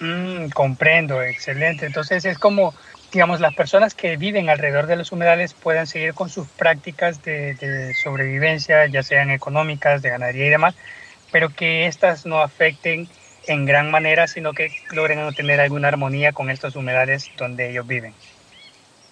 Mm, 0.00 0.48
comprendo, 0.50 1.22
excelente. 1.22 1.86
Entonces 1.86 2.24
es 2.24 2.38
como, 2.38 2.74
digamos, 3.12 3.40
las 3.40 3.54
personas 3.54 3.94
que 3.94 4.16
viven 4.16 4.50
alrededor 4.50 4.86
de 4.86 4.96
los 4.96 5.12
humedales 5.12 5.54
puedan 5.54 5.86
seguir 5.86 6.14
con 6.14 6.28
sus 6.28 6.48
prácticas 6.48 7.22
de, 7.22 7.54
de 7.54 7.94
sobrevivencia, 8.02 8.86
ya 8.86 9.02
sean 9.02 9.30
económicas, 9.30 10.02
de 10.02 10.10
ganadería 10.10 10.46
y 10.46 10.50
demás, 10.50 10.74
pero 11.30 11.50
que 11.50 11.86
éstas 11.86 12.26
no 12.26 12.40
afecten 12.40 13.08
en 13.46 13.64
gran 13.64 13.90
manera, 13.90 14.26
sino 14.26 14.52
que 14.52 14.70
logren 14.92 15.20
obtener 15.20 15.60
alguna 15.60 15.88
armonía 15.88 16.32
con 16.32 16.50
estos 16.50 16.76
humedales 16.76 17.30
donde 17.38 17.70
ellos 17.70 17.86
viven. 17.86 18.12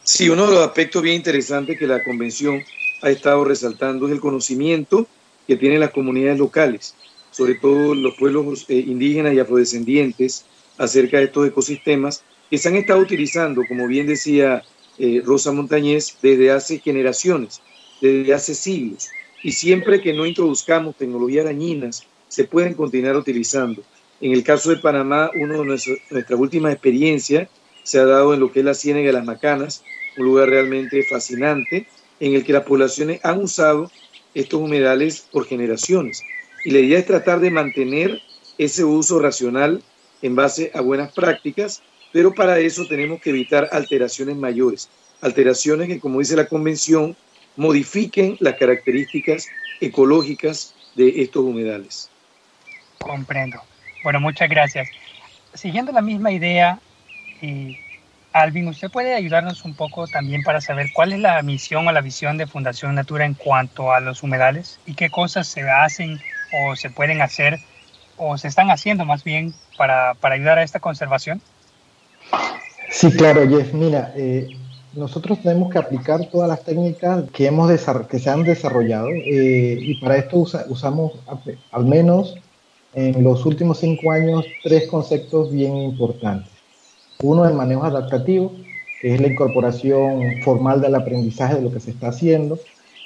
Sí, 0.03 0.29
uno 0.29 0.47
de 0.47 0.55
los 0.55 0.67
aspectos 0.67 1.03
bien 1.03 1.17
interesantes 1.17 1.79
que 1.79 1.87
la 1.87 2.03
convención 2.03 2.63
ha 3.03 3.11
estado 3.11 3.45
resaltando 3.45 4.07
es 4.07 4.13
el 4.13 4.21
conocimiento 4.21 5.07
que 5.47 5.57
tienen 5.57 5.81
las 5.81 5.91
comunidades 5.91 6.39
locales, 6.39 6.95
sobre 7.31 7.55
todo 7.55 7.95
los 7.95 8.15
pueblos 8.17 8.67
eh, 8.69 8.85
indígenas 8.87 9.35
y 9.35 9.39
afrodescendientes, 9.39 10.45
acerca 10.79 11.19
de 11.19 11.25
estos 11.25 11.47
ecosistemas 11.47 12.25
que 12.49 12.57
se 12.59 12.69
han 12.69 12.77
estado 12.77 13.01
utilizando, 13.01 13.63
como 13.69 13.87
bien 13.87 14.07
decía 14.07 14.63
eh, 14.99 15.23
Rosa 15.25 15.53
Montañez, 15.53 16.17
desde 16.23 16.51
hace 16.51 16.79
generaciones, 16.79 17.61
desde 18.01 18.33
hace 18.33 18.55
siglos. 18.55 19.09
Y 19.43 19.53
siempre 19.53 20.01
que 20.01 20.13
no 20.13 20.27
introduzcamos 20.27 20.97
tecnologías 20.97 21.45
dañinas, 21.45 22.07
se 22.29 22.45
pueden 22.45 22.75
continuar 22.75 23.17
utilizando. 23.17 23.83
En 24.21 24.33
el 24.33 24.43
caso 24.43 24.71
de 24.71 24.77
Panamá, 24.77 25.31
una 25.35 25.59
de 25.59 25.65
nuestras 25.65 26.41
últimas 26.41 26.73
experiencias 26.73 27.49
se 27.83 27.99
ha 27.99 28.05
dado 28.05 28.35
en 28.35 28.41
lo 28.41 28.53
que 28.53 28.61
es 28.61 28.65
la 28.65 28.75
Ciénaga 28.75 29.07
de 29.07 29.13
las 29.13 29.25
Macanas, 29.25 29.83
un 30.17 30.27
lugar 30.27 30.49
realmente 30.49 31.03
fascinante, 31.05 31.87
en 32.21 32.35
el 32.35 32.45
que 32.45 32.53
las 32.53 32.65
poblaciones 32.65 33.21
han 33.23 33.43
usado 33.43 33.91
estos 34.35 34.61
humedales 34.61 35.27
por 35.33 35.47
generaciones. 35.47 36.23
Y 36.65 36.71
la 36.71 36.81
idea 36.81 36.99
es 36.99 37.07
tratar 37.07 37.41
de 37.41 37.51
mantener 37.51 38.21
ese 38.59 38.85
uso 38.85 39.19
racional 39.19 39.83
en 40.23 40.37
base 40.37 40.71
a 40.75 40.81
buenas 40.81 41.13
prácticas, 41.13 41.83
pero 42.13 42.35
para 42.35 42.59
eso 42.59 42.87
tenemos 42.87 43.21
que 43.21 43.31
evitar 43.31 43.69
alteraciones 43.73 44.37
mayores, 44.37 44.91
alteraciones 45.23 45.89
que, 45.89 46.01
como 46.01 46.19
dice 46.19 46.37
la 46.37 46.47
Convención, 46.47 47.17
modifiquen 47.57 48.37
las 48.41 48.55
características 48.55 49.49
ecológicas 49.81 50.75
de 50.95 51.23
estos 51.23 51.43
humedales. 51.43 52.11
Comprendo. 52.99 53.61
Bueno, 54.03 54.21
muchas 54.21 54.49
gracias. 54.49 54.89
Siguiendo 55.55 55.93
la 55.93 56.03
misma 56.03 56.33
idea, 56.33 56.79
y 57.41 57.79
Alvin, 58.33 58.69
¿usted 58.69 58.91
puede 58.91 59.15
ayudarnos 59.15 59.65
un 59.65 59.75
poco 59.75 60.07
también 60.07 60.43
para 60.43 60.61
saber 60.61 60.89
cuál 60.93 61.13
es 61.13 61.21
la 61.21 61.43
misión 61.43 61.89
o 61.89 61.93
la 61.93 62.01
visión 62.01 62.37
de 62.37 62.47
Fundación 62.47 62.95
Natura 62.95 63.25
en 63.25 63.35
cuanto 63.35 63.93
a 63.93 64.01
los 64.01 64.23
humedales 64.23 64.79
y 64.87 64.95
qué 64.95 65.11
cosas 65.11 65.49
se 65.49 65.63
hacen 65.63 66.21
o 66.53 66.77
se 66.77 66.91
pueden 66.91 67.23
hacer 67.23 67.61
o 68.17 68.37
se 68.37 68.49
están 68.49 68.71
haciendo 68.71 69.05
más 69.05 69.25
bien 69.25 69.55
para, 69.77 70.15
para 70.15 70.35
ayudar 70.35 70.59
a 70.59 70.63
esta 70.63 70.81
conservación? 70.81 71.41
Sí, 72.91 73.11
claro, 73.13 73.49
Jeff. 73.49 73.73
Mira, 73.73 74.13
eh, 74.17 74.49
nosotros 74.93 75.41
tenemos 75.43 75.73
que 75.73 75.79
aplicar 75.79 76.27
todas 76.27 76.49
las 76.49 76.65
técnicas 76.65 77.25
que, 77.33 77.47
hemos 77.47 77.71
que 78.09 78.19
se 78.19 78.31
han 78.31 78.43
desarrollado 78.43 79.09
eh, 79.09 79.79
y 79.81 80.01
para 80.01 80.17
esto 80.17 80.39
usamos 80.39 81.13
al 81.71 81.85
menos 81.85 82.37
en 82.95 83.23
los 83.23 83.47
últimos 83.47 83.79
cinco 83.79 84.11
años 84.11 84.45
tres 84.65 84.89
conceptos 84.89 85.53
bien 85.53 85.77
importantes. 85.77 86.51
Uno, 87.23 87.47
el 87.47 87.55
manejo 87.55 87.85
adaptativo, 87.85 88.53
que 89.01 89.15
es 89.15 89.21
la 89.21 89.29
incorporación 89.29 90.43
formal 90.43 90.81
del 90.81 90.97
aprendizaje 90.97 91.55
de 91.55 91.63
lo 91.63 91.73
que 91.73 91.81
se 91.81 91.93
está 91.93 92.09
haciendo. 92.09 92.59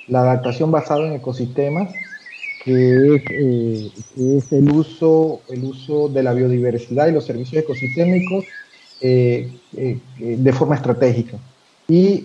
La 0.09 0.21
adaptación 0.21 0.71
basada 0.71 1.07
en 1.07 1.13
ecosistemas, 1.13 1.93
que 2.64 3.16
es, 3.16 3.23
eh, 3.30 4.40
el, 4.50 4.71
uso, 4.71 5.40
el 5.50 5.64
uso 5.64 6.09
de 6.09 6.23
la 6.23 6.33
biodiversidad 6.33 7.09
y 7.09 7.12
los 7.12 7.25
servicios 7.25 7.62
ecosistémicos 7.62 8.44
eh, 9.00 9.52
eh, 9.76 9.99
de 10.18 10.52
forma 10.52 10.76
estratégica. 10.76 11.38
Y, 11.87 12.25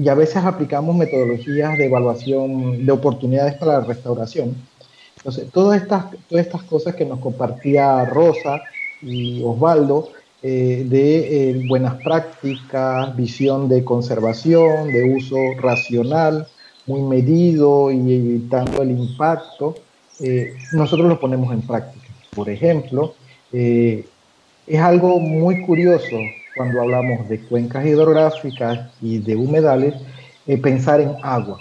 y, 0.00 0.08
a 0.08 0.14
veces 0.14 0.38
aplicamos 0.38 0.96
metodologías 0.96 1.78
de 1.78 1.86
evaluación 1.86 2.84
de 2.84 2.92
oportunidades 2.92 3.54
para 3.54 3.74
la 3.74 3.80
restauración. 3.80 4.56
Entonces, 5.16 5.48
todas 5.52 5.80
estas, 5.80 6.06
todas 6.28 6.44
estas 6.44 6.62
cosas 6.64 6.96
que 6.96 7.04
nos 7.04 7.20
compartía 7.20 8.04
Rosa 8.06 8.62
y 9.00 9.42
Osvaldo 9.44 10.10
eh, 10.42 10.84
de 10.86 11.50
eh, 11.50 11.64
buenas 11.66 11.94
prácticas, 12.02 13.16
visión 13.16 13.68
de 13.68 13.82
conservación, 13.82 14.92
de 14.92 15.14
uso 15.16 15.36
racional, 15.60 16.46
muy 16.86 17.02
medido 17.02 17.90
y 17.90 17.98
evitando 17.98 18.82
el 18.82 18.92
impacto, 18.92 19.74
eh, 20.20 20.54
nosotros 20.72 21.08
lo 21.08 21.18
ponemos 21.18 21.52
en 21.52 21.62
práctica. 21.62 22.06
Por 22.34 22.48
ejemplo, 22.48 23.14
es 23.52 24.80
algo 24.80 25.18
muy 25.18 25.64
curioso 25.64 26.16
cuando 26.54 26.82
hablamos 26.82 27.28
de 27.28 27.40
cuencas 27.40 27.86
hidrográficas 27.86 28.90
y 29.00 29.18
de 29.18 29.36
humedales, 29.36 29.94
pensar 30.60 31.00
en 31.00 31.12
agua 31.22 31.58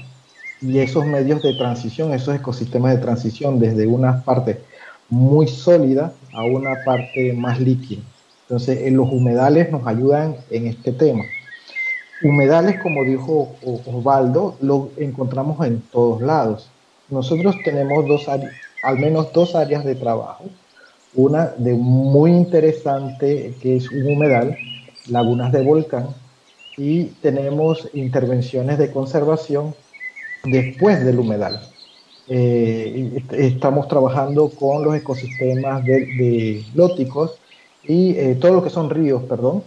y 0.62 0.80
esos 0.80 1.06
medios 1.06 1.42
de 1.42 1.54
transición, 1.54 2.14
esos 2.14 2.36
ecosistemas 2.36 2.96
de 2.96 3.02
transición 3.02 3.60
desde 3.60 3.86
unas 3.86 4.24
partes 4.24 4.58
muy 5.10 5.48
sólida 5.48 6.14
a 6.34 6.44
una 6.44 6.84
parte 6.84 7.34
más 7.34 7.60
líquida. 7.60 8.02
Entonces, 8.44 8.80
en 8.84 8.98
los 8.98 9.12
humedales 9.12 9.72
nos 9.72 9.86
ayudan 9.86 10.38
en 10.50 10.68
este 10.68 10.92
tema. 10.92 11.24
Humedales, 12.24 12.82
como 12.82 13.04
dijo 13.04 13.56
Osvaldo, 13.64 14.56
lo 14.62 14.90
encontramos 14.98 15.66
en 15.66 15.82
todos 15.92 16.22
lados. 16.22 16.70
Nosotros 17.10 17.56
tenemos 17.64 18.08
dos 18.08 18.28
al 18.28 19.00
menos 19.00 19.34
dos 19.34 19.56
áreas 19.56 19.84
de 19.84 19.96
trabajo. 19.96 20.46
Una 21.14 21.48
de 21.58 21.74
muy 21.74 22.32
interesante, 22.32 23.54
que 23.62 23.78
es 23.78 23.90
un 23.92 24.06
humedal, 24.08 24.58
lagunas 25.10 25.52
de 25.52 25.62
volcán, 25.62 26.08
y 26.78 27.06
tenemos 27.22 27.90
intervenciones 27.94 28.78
de 28.78 28.92
conservación 28.92 29.74
después 30.44 31.04
del 31.06 31.20
humedal. 31.20 31.62
Eh, 32.28 33.22
estamos 33.32 33.88
trabajando 33.88 34.50
con 34.50 34.84
los 34.84 34.96
ecosistemas 34.96 35.84
de, 35.86 36.64
lóticos 36.74 37.38
y 37.84 38.12
eh, 38.12 38.36
todo 38.40 38.54
lo 38.56 38.64
que 38.64 38.70
son 38.70 38.90
ríos, 38.90 39.24
perdón, 39.24 39.64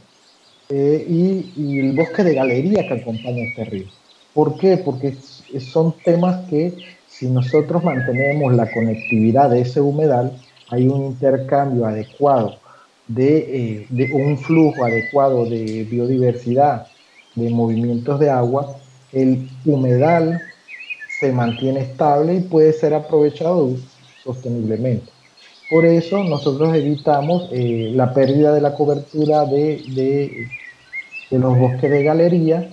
eh, 0.71 1.07
y, 1.09 1.81
el 1.81 1.97
bosque 1.97 2.25
de 2.25 2.35
galería 2.35 2.87
que 2.87 2.95
acompaña 2.95 3.43
este 3.49 3.65
río. 3.65 3.87
¿Por 4.35 4.59
qué? 4.59 4.77
Porque 4.77 5.15
son 5.61 5.95
temas 6.05 6.49
que 6.49 6.75
si 7.09 7.27
nosotros 7.29 7.83
mantenemos 7.83 8.55
la 8.55 8.71
conectividad 8.71 9.51
de 9.51 9.63
ese 9.63 9.81
humedal, 9.81 10.41
hay 10.71 10.87
un 10.87 11.07
intercambio 11.07 11.87
adecuado 11.87 12.59
de, 13.07 13.87
de 13.89 14.13
un 14.13 14.37
flujo 14.37 14.85
adecuado 14.85 15.47
de 15.47 15.85
biodiversidad, 15.85 16.87
de 17.35 17.51
movimientos 17.51 18.21
de 18.21 18.31
agua, 18.31 18.77
el 19.13 19.49
humedal 19.65 20.41
se 21.19 21.33
mantiene 21.33 21.81
estable 21.81 22.35
y 22.35 22.41
puede 22.41 22.73
ser 22.73 22.95
aprovechado 22.95 23.75
sosteniblemente. 24.23 25.18
Por 25.71 25.85
eso 25.85 26.25
nosotros 26.25 26.75
evitamos 26.75 27.49
eh, 27.53 27.93
la 27.95 28.15
pérdida 28.15 28.55
de 28.55 28.61
la 28.61 28.75
cobertura 28.75 29.45
de, 29.45 30.49
los 31.31 31.59
bosques 31.59 31.91
de 31.91 32.03
galería, 32.03 32.71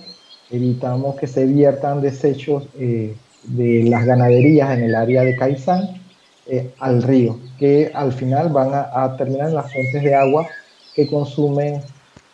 evitamos 0.50 1.16
que 1.16 1.26
se 1.26 1.44
viertan 1.44 2.00
desechos 2.00 2.64
eh, 2.78 3.14
de 3.44 3.84
las 3.84 4.06
ganaderías 4.06 4.76
en 4.76 4.84
el 4.84 4.94
área 4.94 5.22
de 5.22 5.36
Caizán 5.36 6.02
eh, 6.46 6.70
al 6.78 7.02
río, 7.02 7.38
que 7.58 7.90
al 7.94 8.12
final 8.12 8.48
van 8.48 8.70
a, 8.72 9.16
terminar 9.16 9.48
en 9.48 9.56
las 9.56 9.72
fuentes 9.72 10.02
de 10.02 10.14
agua 10.14 10.46
que 10.94 11.06
consumen 11.06 11.82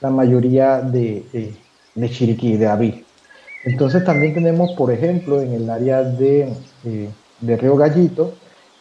la 0.01 0.11
mayoría 0.11 0.81
de, 0.81 1.55
de 1.95 2.11
Chiriquí, 2.11 2.57
de 2.57 2.67
Abil. 2.69 3.05
Entonces 3.65 4.05
también 4.05 4.35
tenemos, 4.35 4.73
por 4.73 4.91
ejemplo, 4.93 5.41
en 5.41 5.53
el 5.53 5.71
área 5.71 6.03
de, 6.03 6.53
Río 7.41 7.77
Gallito, 7.77 8.35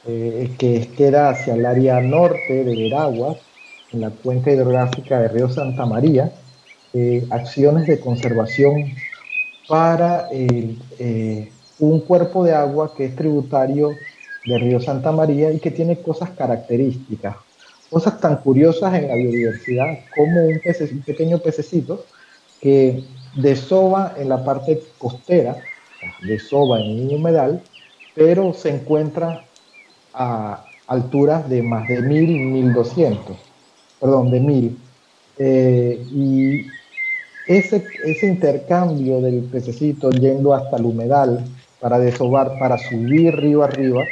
eh, 0.07 0.51
que 0.57 0.89
queda 0.95 1.29
hacia 1.29 1.55
el 1.55 1.65
área 1.65 1.99
norte 2.01 2.63
de 2.63 2.75
Veraguas, 2.75 3.37
en 3.91 4.01
la 4.01 4.09
cuenca 4.09 4.51
hidrográfica 4.51 5.19
de 5.19 5.27
Río 5.27 5.49
Santa 5.49 5.85
María, 5.85 6.31
eh, 6.93 7.25
acciones 7.29 7.87
de 7.87 7.99
conservación 7.99 8.93
para 9.67 10.27
un 11.79 11.99
cuerpo 12.01 12.43
de 12.43 12.53
agua 12.53 12.93
que 12.95 13.05
es 13.05 13.15
tributario 13.15 13.95
de 14.45 14.57
Río 14.57 14.79
Santa 14.79 15.11
María 15.11 15.51
y 15.51 15.59
que 15.59 15.71
tiene 15.71 16.01
cosas 16.01 16.31
características, 16.31 17.35
cosas 17.89 18.19
tan 18.19 18.37
curiosas 18.37 18.93
en 18.95 19.07
la 19.07 19.15
biodiversidad 19.15 19.99
como 20.15 20.45
un, 20.45 20.59
un 20.65 21.01
pequeño 21.03 21.39
pececito 21.39 22.05
que 22.59 23.03
desova 23.35 24.15
en 24.17 24.29
la 24.29 24.43
parte 24.43 24.81
costera, 24.97 25.55
desova 26.21 26.79
en 26.79 27.07
un 27.07 27.15
humedal, 27.15 27.61
pero 28.15 28.53
se 28.53 28.69
encuentra 28.69 29.45
a 30.13 30.65
alturas 30.87 31.49
de 31.49 31.61
más 31.61 31.87
de 31.87 32.01
1000, 32.01 32.39
1200, 32.47 33.37
perdón, 33.99 34.31
de 34.31 34.39
1000. 34.39 34.77
Eh, 35.37 36.05
y 36.11 36.65
ese, 37.47 37.83
ese 38.03 38.27
intercambio 38.27 39.21
del 39.21 39.43
pececito 39.43 40.11
yendo 40.11 40.53
hasta 40.53 40.77
el 40.77 40.85
humedal 40.85 41.43
para 41.79 41.97
desovar, 41.97 42.59
para 42.59 42.77
subir 42.77 43.35
río 43.35 43.63
arriba, 43.63 44.03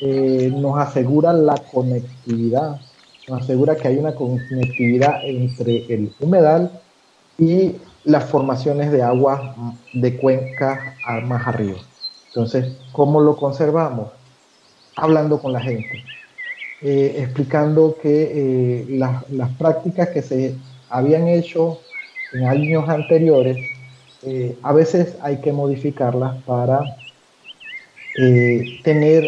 eh, 0.00 0.52
nos 0.54 0.78
asegura 0.78 1.32
la 1.32 1.54
conectividad, 1.72 2.80
nos 3.28 3.42
asegura 3.42 3.76
que 3.76 3.88
hay 3.88 3.98
una 3.98 4.14
conectividad 4.14 5.24
entre 5.24 5.92
el 5.92 6.12
humedal 6.18 6.70
y 7.38 7.76
las 8.04 8.24
formaciones 8.24 8.90
de 8.90 9.02
agua 9.02 9.54
de 9.92 10.16
cuenca 10.16 10.96
más 11.24 11.46
arriba. 11.46 11.78
Entonces, 12.28 12.76
¿cómo 12.92 13.20
lo 13.20 13.36
conservamos? 13.36 14.08
Hablando 14.96 15.40
con 15.40 15.52
la 15.52 15.60
gente, 15.60 16.04
eh, 16.82 17.14
explicando 17.18 17.96
que 18.02 18.32
eh, 18.34 18.86
las, 18.90 19.24
prácticas 19.56 20.08
que 20.08 20.20
se 20.20 20.54
habían 20.90 21.28
hecho 21.28 21.78
en 22.32 22.44
años 22.44 22.88
anteriores, 22.88 23.56
eh, 24.24 24.56
a 24.62 24.72
veces 24.72 25.16
hay 25.22 25.38
que 25.38 25.52
modificarlas 25.52 26.42
para 26.42 26.80
tener 28.84 29.24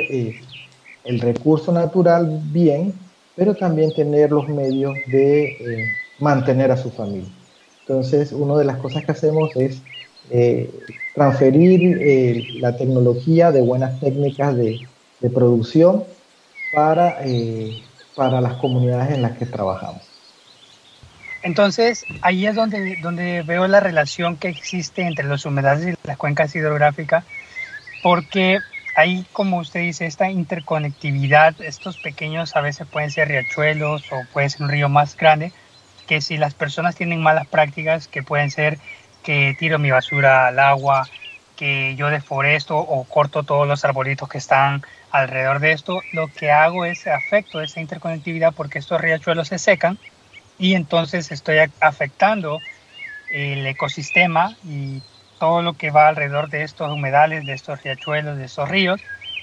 el 1.04 1.20
recurso 1.20 1.72
natural 1.72 2.40
bien, 2.52 2.92
pero 3.34 3.54
también 3.54 3.94
tener 3.94 4.30
los 4.30 4.46
medios 4.48 4.92
de 5.06 5.56
mantener 6.18 6.70
a 6.70 6.76
su 6.76 6.90
familia. 6.90 7.30
Entonces, 7.80 8.30
una 8.32 8.56
de 8.56 8.66
las 8.66 8.76
cosas 8.76 9.04
que 9.06 9.12
hacemos 9.12 9.56
es 9.56 9.80
transferir 11.14 12.60
la 12.60 12.76
tecnología 12.76 13.50
de 13.52 13.62
buenas 13.62 13.98
técnicas 14.00 14.54
de, 14.54 14.80
producción 15.20 16.04
para, 16.72 17.18
eh, 17.24 17.82
para 18.14 18.40
las 18.40 18.54
comunidades 18.54 19.12
en 19.12 19.22
las 19.22 19.38
que 19.38 19.46
trabajamos. 19.46 20.02
Entonces, 21.42 22.06
ahí 22.22 22.46
es 22.46 22.54
donde, 22.54 22.96
donde 23.02 23.42
veo 23.42 23.68
la 23.68 23.80
relación 23.80 24.36
que 24.36 24.48
existe 24.48 25.02
entre 25.02 25.26
los 25.26 25.44
humedales 25.44 25.94
y 25.94 26.06
las 26.06 26.16
cuencas 26.16 26.54
hidrográficas, 26.56 27.24
porque 28.02 28.60
ahí, 28.96 29.26
como 29.32 29.58
usted 29.58 29.80
dice, 29.80 30.06
esta 30.06 30.30
interconectividad, 30.30 31.54
estos 31.60 31.98
pequeños 31.98 32.56
a 32.56 32.62
veces 32.62 32.86
pueden 32.86 33.10
ser 33.10 33.28
riachuelos 33.28 34.10
o 34.10 34.22
puede 34.32 34.48
ser 34.48 34.62
un 34.62 34.70
río 34.70 34.88
más 34.88 35.16
grande, 35.16 35.52
que 36.06 36.20
si 36.20 36.38
las 36.38 36.54
personas 36.54 36.96
tienen 36.96 37.22
malas 37.22 37.46
prácticas, 37.46 38.08
que 38.08 38.22
pueden 38.22 38.50
ser 38.50 38.78
que 39.22 39.54
tiro 39.58 39.78
mi 39.78 39.90
basura 39.90 40.46
al 40.46 40.58
agua, 40.58 41.08
que 41.56 41.94
yo 41.96 42.08
deforesto 42.08 42.78
o 42.78 43.04
corto 43.04 43.42
todos 43.42 43.66
los 43.66 43.84
arbolitos 43.84 44.28
que 44.28 44.38
están 44.38 44.82
alrededor 45.14 45.60
de 45.60 45.72
esto, 45.72 46.02
lo 46.12 46.28
que 46.28 46.50
hago 46.50 46.84
es 46.84 47.06
afecto 47.06 47.60
esa 47.60 47.80
interconectividad 47.80 48.52
porque 48.52 48.78
estos 48.78 49.00
riachuelos 49.00 49.48
se 49.48 49.58
secan 49.58 49.98
y 50.58 50.74
entonces 50.74 51.30
estoy 51.30 51.58
afectando 51.80 52.60
el 53.30 53.66
ecosistema 53.66 54.56
y 54.64 55.02
todo 55.38 55.62
lo 55.62 55.74
que 55.74 55.90
va 55.90 56.08
alrededor 56.08 56.50
de 56.50 56.62
estos 56.62 56.92
humedales, 56.92 57.46
de 57.46 57.52
estos 57.52 57.82
riachuelos, 57.82 58.38
de 58.38 58.44
estos 58.44 58.68
ríos. 58.68 59.00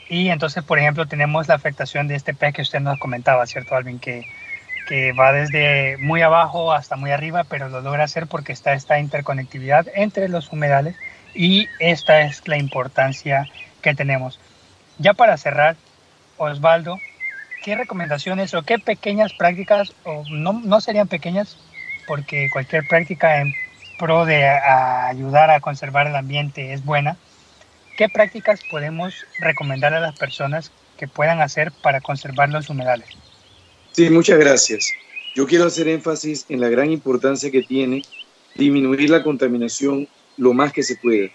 Y 0.10 0.30
entonces, 0.30 0.64
por 0.64 0.78
ejemplo, 0.78 1.06
tenemos 1.06 1.48
la 1.48 1.56
afectación 1.56 2.08
de 2.08 2.16
este 2.16 2.34
pez 2.34 2.54
que 2.54 2.62
usted 2.64 2.82
nos 2.82 3.00
comentaba, 3.00 3.46
¿cierto, 3.46 3.76
Alvin? 3.76 4.00
Que 4.00 4.26
que 4.92 5.14
va 5.14 5.32
desde 5.32 5.98
muy 5.98 6.22
abajo 6.22 6.74
hasta 6.74 6.96
muy 6.96 7.12
arriba, 7.12 7.46
pero 7.46 7.70
lo 7.70 7.82
logra 7.82 8.04
hacer 8.04 8.28
porque 8.28 8.52
está 8.52 8.74
esta 8.74 9.00
interconectividad 9.00 9.88
entre 9.96 10.28
los 10.28 10.52
humedales 10.52 10.96
y 11.34 11.70
esta 11.80 12.22
es 12.22 12.48
la 12.48 12.58
importancia 12.58 13.48
que 13.82 13.96
tenemos. 13.96 14.40
Ya 15.02 15.16
para 15.16 15.36
cerrar, 15.38 15.78
Osvaldo, 16.38 16.98
¿qué 17.64 17.76
recomendaciones 17.76 18.54
o 18.54 18.62
qué 18.62 18.78
pequeñas 18.78 19.34
prácticas, 19.34 19.94
o 20.04 20.24
no, 20.30 20.62
no 20.64 20.80
serían 20.80 21.08
pequeñas, 21.08 21.58
porque 22.08 22.50
cualquier 22.54 22.88
práctica 22.88 23.42
en 23.42 23.52
pro 23.98 24.26
de 24.26 24.46
ayudar 24.46 25.50
a 25.50 25.60
conservar 25.60 26.06
el 26.06 26.16
ambiente 26.16 26.74
es 26.74 26.86
buena, 26.86 27.18
¿qué 27.98 28.10
prácticas 28.10 28.62
podemos 28.70 29.26
recomendar 29.40 29.94
a 29.96 30.00
las 30.00 30.18
personas 30.18 30.72
que 30.98 31.08
puedan 31.08 31.42
hacer 31.42 31.72
para 31.72 32.00
conservar 32.00 32.50
los 32.50 32.70
humedales? 32.70 33.08
Sí, 33.94 34.10
muchas 34.12 34.38
gracias. 34.38 34.88
Yo 35.36 35.48
quiero 35.48 35.66
hacer 35.66 35.88
énfasis 35.88 36.46
en 36.50 36.62
la 36.62 36.70
gran 36.70 36.92
importancia 36.92 37.50
que 37.50 37.64
tiene 37.64 38.04
disminuir 38.56 39.10
la 39.10 39.24
contaminación 39.24 40.08
lo 40.38 40.54
más 40.54 40.72
que 40.74 40.84
se 40.84 40.96
pueda, 40.96 41.30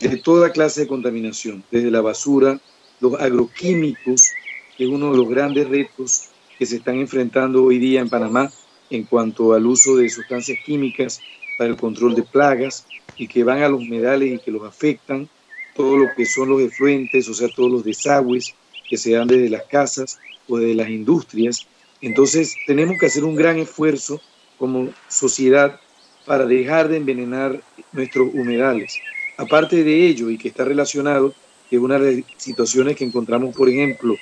de 0.00 0.16
toda 0.16 0.50
clase 0.50 0.82
de 0.82 0.86
contaminación, 0.88 1.62
desde 1.70 1.90
la 1.90 2.00
basura, 2.00 2.58
los 3.02 3.20
agroquímicos, 3.20 4.30
que 4.76 4.84
es 4.84 4.90
uno 4.90 5.10
de 5.10 5.18
los 5.18 5.28
grandes 5.28 5.68
retos 5.68 6.28
que 6.56 6.64
se 6.64 6.76
están 6.76 6.96
enfrentando 6.96 7.64
hoy 7.64 7.78
día 7.78 8.00
en 8.00 8.08
Panamá 8.08 8.50
en 8.90 9.02
cuanto 9.04 9.54
al 9.54 9.66
uso 9.66 9.96
de 9.96 10.08
sustancias 10.08 10.58
químicas 10.64 11.20
para 11.58 11.70
el 11.70 11.76
control 11.76 12.14
de 12.14 12.22
plagas 12.22 12.86
y 13.16 13.26
que 13.26 13.42
van 13.42 13.62
a 13.62 13.68
los 13.68 13.80
humedales 13.80 14.32
y 14.32 14.38
que 14.38 14.52
los 14.52 14.62
afectan, 14.64 15.28
todo 15.74 15.96
lo 15.96 16.06
que 16.16 16.24
son 16.24 16.50
los 16.50 16.62
efluentes, 16.62 17.28
o 17.28 17.34
sea, 17.34 17.48
todos 17.48 17.70
los 17.70 17.84
desagües 17.84 18.54
que 18.88 18.96
se 18.96 19.12
dan 19.12 19.26
desde 19.26 19.50
las 19.50 19.64
casas 19.64 20.20
o 20.48 20.58
de 20.58 20.74
las 20.74 20.88
industrias. 20.88 21.66
Entonces 22.00 22.54
tenemos 22.66 22.98
que 23.00 23.06
hacer 23.06 23.24
un 23.24 23.34
gran 23.34 23.58
esfuerzo 23.58 24.20
como 24.58 24.90
sociedad 25.08 25.80
para 26.24 26.46
dejar 26.46 26.88
de 26.88 26.98
envenenar 26.98 27.60
nuestros 27.90 28.32
humedales. 28.32 29.00
Aparte 29.38 29.82
de 29.82 30.06
ello, 30.06 30.30
y 30.30 30.38
que 30.38 30.48
está 30.48 30.64
relacionado, 30.64 31.34
que 31.72 31.78
una 31.78 31.98
de 31.98 32.16
las 32.16 32.24
situaciones 32.36 32.96
que 32.96 33.04
encontramos, 33.04 33.56
por 33.56 33.66
ejemplo, 33.66 34.14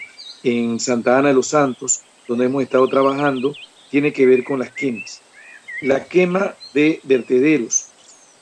en 0.44 0.78
Santa 0.78 1.18
Ana 1.18 1.30
de 1.30 1.34
los 1.34 1.48
Santos, 1.48 2.02
donde 2.28 2.44
hemos 2.44 2.62
estado 2.62 2.86
trabajando, 2.86 3.56
tiene 3.90 4.12
que 4.12 4.24
ver 4.24 4.44
con 4.44 4.60
las 4.60 4.70
quemas. 4.70 5.20
La 5.82 6.04
quema 6.04 6.54
de 6.74 7.00
vertederos 7.02 7.86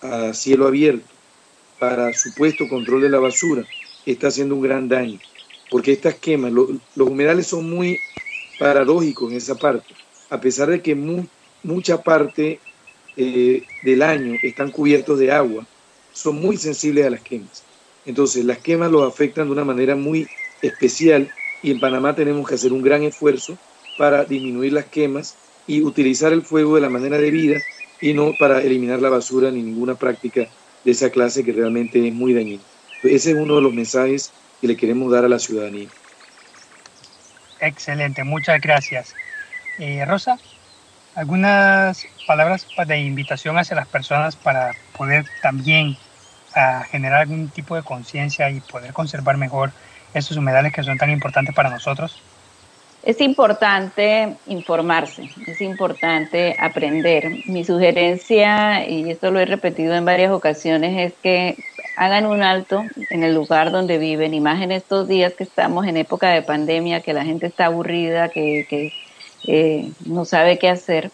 a 0.03 0.35
cielo 0.35 0.66
abierto 0.66 1.07
para 1.79 2.12
supuesto 2.12 2.68
control 2.68 3.01
de 3.01 3.09
la 3.09 3.18
basura 3.18 3.64
está 4.05 4.27
haciendo 4.27 4.57
un 4.57 4.61
gran 4.61 4.90
daño, 4.90 5.18
porque 5.71 5.92
estas 5.92 6.16
quemas, 6.16 6.53
los 6.53 6.68
humedales 7.09 7.47
son 7.47 7.71
muy 7.71 7.99
paradójicos 8.59 9.31
en 9.31 9.38
esa 9.38 9.55
parte, 9.55 9.94
a 10.29 10.38
pesar 10.38 10.68
de 10.68 10.83
que 10.83 10.94
mucha 11.62 12.03
parte 12.03 12.61
eh, 13.16 13.62
del 13.85 14.03
año 14.03 14.35
están 14.42 14.71
cubiertos 14.71 15.18
de 15.18 15.33
agua, 15.33 15.66
son 16.12 16.38
muy 16.42 16.59
sensibles 16.59 17.07
a 17.07 17.11
las 17.11 17.23
quemas. 17.23 17.62
Entonces, 18.09 18.42
las 18.47 18.57
quemas 18.57 18.90
los 18.90 19.07
afectan 19.07 19.49
de 19.49 19.53
una 19.53 19.66
manera 19.66 19.94
muy 19.94 20.27
especial 20.62 21.31
y 21.62 21.71
en 21.71 21.79
Panamá 21.79 22.14
tenemos 22.14 22.49
que 22.49 22.55
hacer 22.55 22.73
un 22.73 22.81
gran 22.81 23.03
esfuerzo 23.03 23.59
para 23.99 24.25
disminuir 24.25 24.73
las 24.73 24.87
quemas 24.87 25.37
y 25.66 25.83
utilizar 25.83 26.33
el 26.33 26.40
fuego 26.40 26.77
de 26.77 26.81
la 26.81 26.88
manera 26.88 27.18
de 27.18 27.31
vida 27.31 27.61
y 28.01 28.14
no 28.14 28.33
para 28.38 28.62
eliminar 28.62 29.03
la 29.03 29.11
basura 29.11 29.51
ni 29.51 29.62
ninguna 29.62 29.94
práctica 29.94 30.49
de 30.85 30.90
esa 30.90 31.11
clase 31.11 31.44
que 31.44 31.53
realmente 31.53 32.09
es 32.09 32.14
muy 32.14 32.33
dañina. 32.33 32.62
Ese 33.03 33.33
es 33.33 33.37
uno 33.37 33.57
de 33.57 33.61
los 33.61 33.75
mensajes 33.75 34.33
que 34.62 34.68
le 34.68 34.77
queremos 34.77 35.12
dar 35.12 35.27
a 35.27 35.29
la 35.29 35.38
ciudadanía. 35.38 35.88
Excelente, 37.61 38.25
muchas 38.25 38.59
gracias. 38.62 39.14
Eh, 39.79 40.03
Rosa, 40.07 40.38
algunas 41.14 42.07
palabras 42.27 42.66
de 42.87 43.01
invitación 43.01 43.59
hacia 43.59 43.77
las 43.77 43.87
personas 43.87 44.35
para 44.35 44.75
poder 44.97 45.27
también 45.42 45.99
ah, 46.59 46.85
generar 46.90 47.23
algún 47.23 47.49
tipo 47.49 47.77
de 47.77 47.83
conciencia 47.83 48.51
y 48.51 48.61
poder 48.61 48.92
conservar 48.92 49.37
mejor 49.37 49.73
estos 50.14 50.37
humedales 50.37 50.73
que 50.73 50.83
son 50.83 50.99
tan 50.99 51.11
importantes 51.11 51.55
para 51.55 51.71
nosotros. 51.71 52.21
Es 53.03 53.21
importante 53.21 54.37
informarse, 54.47 55.23
es 55.47 55.61
importante 55.61 56.57
aprender. 56.59 57.31
Mi 57.47 57.64
sugerencia, 57.64 58.87
y 58.87 59.11
esto 59.11 59.31
lo 59.31 59.38
he 59.38 59.47
repetido 59.47 59.94
en 59.94 60.05
varias 60.05 60.33
ocasiones, 60.33 61.12
es 61.12 61.18
que 61.23 61.57
hagan 61.97 62.27
un 62.27 62.42
alto 62.42 62.85
en 63.11 63.23
el 63.23 63.35
lugar 63.35 63.71
donde 63.71 63.99
viven, 63.99 64.35
y 64.35 64.40
más 64.40 64.61
en 64.62 64.73
estos 64.73 65.09
días 65.09 65.33
que 65.35 65.44
estamos 65.44 65.87
en 65.87 65.97
época 65.97 66.31
de 66.31 66.42
pandemia, 66.42 67.01
que 67.01 67.12
la 67.12 67.25
gente 67.25 67.47
está 67.47 67.66
aburrida, 67.66 68.29
que, 68.29 68.92
eh, 69.47 69.90
no 70.05 70.25
sabe 70.25 70.59
qué 70.59 70.68
hacer. 70.68 71.11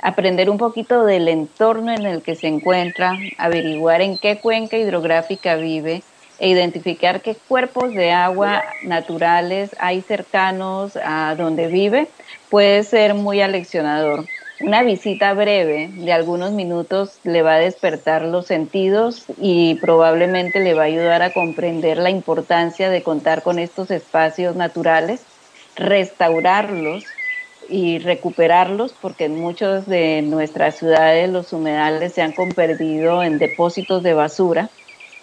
Aprender 0.00 0.48
un 0.48 0.58
poquito 0.58 1.04
del 1.04 1.28
entorno 1.28 1.92
en 1.92 2.06
el 2.06 2.22
que 2.22 2.34
se 2.34 2.46
encuentra, 2.46 3.18
averiguar 3.36 4.00
en 4.00 4.16
qué 4.18 4.40
cuenca 4.40 4.76
hidrográfica 4.76 5.56
vive, 5.56 6.02
e 6.38 6.48
identificar 6.48 7.20
qué 7.20 7.34
cuerpos 7.34 7.94
de 7.94 8.12
agua 8.12 8.64
naturales 8.84 9.70
hay 9.80 10.00
cercanos 10.02 10.96
a 11.02 11.34
donde 11.36 11.66
vive 11.66 12.08
puede 12.48 12.84
ser 12.84 13.14
muy 13.14 13.40
aleccionador. 13.40 14.24
Una 14.60 14.82
visita 14.82 15.34
breve 15.34 15.88
de 15.92 16.12
algunos 16.12 16.52
minutos 16.52 17.18
le 17.24 17.42
va 17.42 17.54
a 17.54 17.58
despertar 17.58 18.22
los 18.22 18.46
sentidos 18.46 19.24
y 19.40 19.76
probablemente 19.76 20.60
le 20.60 20.74
va 20.74 20.82
a 20.82 20.86
ayudar 20.86 21.22
a 21.22 21.32
comprender 21.32 21.98
la 21.98 22.10
importancia 22.10 22.88
de 22.88 23.02
contar 23.02 23.42
con 23.42 23.58
estos 23.58 23.90
espacios 23.90 24.56
naturales, 24.56 25.24
restaurarlos 25.76 27.04
y 27.68 27.98
recuperarlos 27.98 28.94
porque 28.94 29.26
en 29.26 29.36
muchas 29.36 29.86
de 29.86 30.22
nuestras 30.22 30.78
ciudades 30.78 31.30
los 31.30 31.52
humedales 31.52 32.14
se 32.14 32.22
han 32.22 32.32
convertido 32.32 33.22
en 33.22 33.38
depósitos 33.38 34.02
de 34.02 34.14
basura 34.14 34.70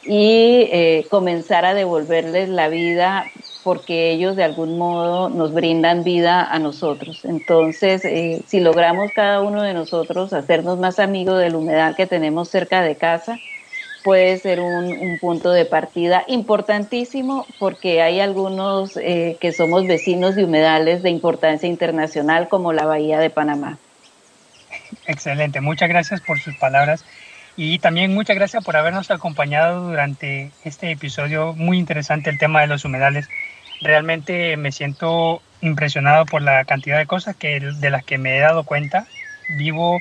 y 0.03 0.69
eh, 0.71 1.08
comenzar 1.10 1.65
a 1.65 1.73
devolverles 1.73 2.49
la 2.49 2.69
vida 2.69 3.31
porque 3.63 4.12
ellos 4.12 4.36
de 4.36 4.43
algún 4.43 4.77
modo 4.77 5.29
nos 5.29 5.51
brindan 5.51 6.03
vida 6.03 6.43
a 6.43 6.60
nosotros. 6.60 7.25
Entonces, 7.25 8.05
eh, 8.05 8.43
si 8.45 8.60
logramos 8.60 9.12
cada 9.12 9.41
uno 9.41 9.63
de 9.63 9.73
nosotros 9.73 10.34
hacernos 10.34 10.77
más 10.77 10.99
amigos 10.99 11.39
del 11.39 11.55
humedal 11.55 11.95
que 11.95 12.05
tenemos 12.05 12.49
cerca 12.49 12.84
de 12.84 12.95
casa, 12.95 13.41
puede 14.05 14.37
ser 14.37 14.59
un, 14.59 15.17
punto 15.19 15.51
de 15.51 15.65
partida 15.65 16.23
importantísimo 16.27 17.47
porque 17.57 18.03
hay 18.03 18.19
algunos 18.19 18.97
eh, 18.97 19.35
que 19.41 19.51
somos 19.51 19.87
vecinos 19.87 20.35
de 20.35 20.45
humedales 20.45 21.01
de 21.01 21.09
importancia 21.09 21.67
internacional 21.67 22.47
como 22.47 22.71
la 22.71 22.85
Bahía 22.85 23.17
de 23.17 23.31
Panamá. 23.31 23.79
Excelente, 25.07 25.59
muchas 25.59 25.89
gracias 25.89 26.21
por 26.21 26.39
sus 26.39 26.55
palabras 26.57 27.03
y 27.57 27.79
también 27.79 28.13
muchas 28.13 28.35
gracias 28.35 28.63
por 28.63 28.77
habernos 28.77 29.09
acompañado 29.09 29.89
durante 29.89 30.51
este 30.63 30.91
episodio 30.91 31.53
muy 31.53 31.79
interesante, 31.79 32.29
el 32.29 32.37
tema 32.37 32.61
de 32.61 32.67
los 32.67 32.85
humedales. 32.85 33.27
Realmente 33.81 34.55
me 34.55 34.71
siento 34.71 35.41
impresionado 35.61 36.27
por 36.27 36.43
la 36.43 36.63
cantidad 36.65 36.99
de 36.99 37.07
cosas 37.07 37.35
que, 37.35 37.59
de 37.59 37.89
las 37.89 38.05
que 38.05 38.19
me 38.19 38.37
he 38.37 38.39
dado 38.39 38.65
cuenta. 38.65 39.07
Vivo 39.57 39.99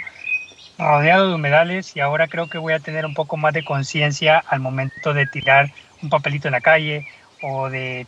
rodeado 0.79 1.29
de 1.29 1.35
humedales 1.35 1.97
y 1.97 2.01
ahora 2.01 2.29
creo 2.29 2.49
que 2.49 2.59
voy 2.59 2.73
a 2.73 2.81
tener 2.81 3.07
un 3.07 3.15
poco 3.15 3.37
más 3.37 3.55
de 3.55 3.65
conciencia 3.65 4.39
al 4.39 4.61
momento 4.61 5.15
de 5.15 5.27
tirar 5.27 5.71
un 6.03 6.11
papelito 6.11 6.49
en 6.49 6.53
la 6.53 6.61
calle 6.61 7.07
o 7.43 7.71
de 7.71 8.07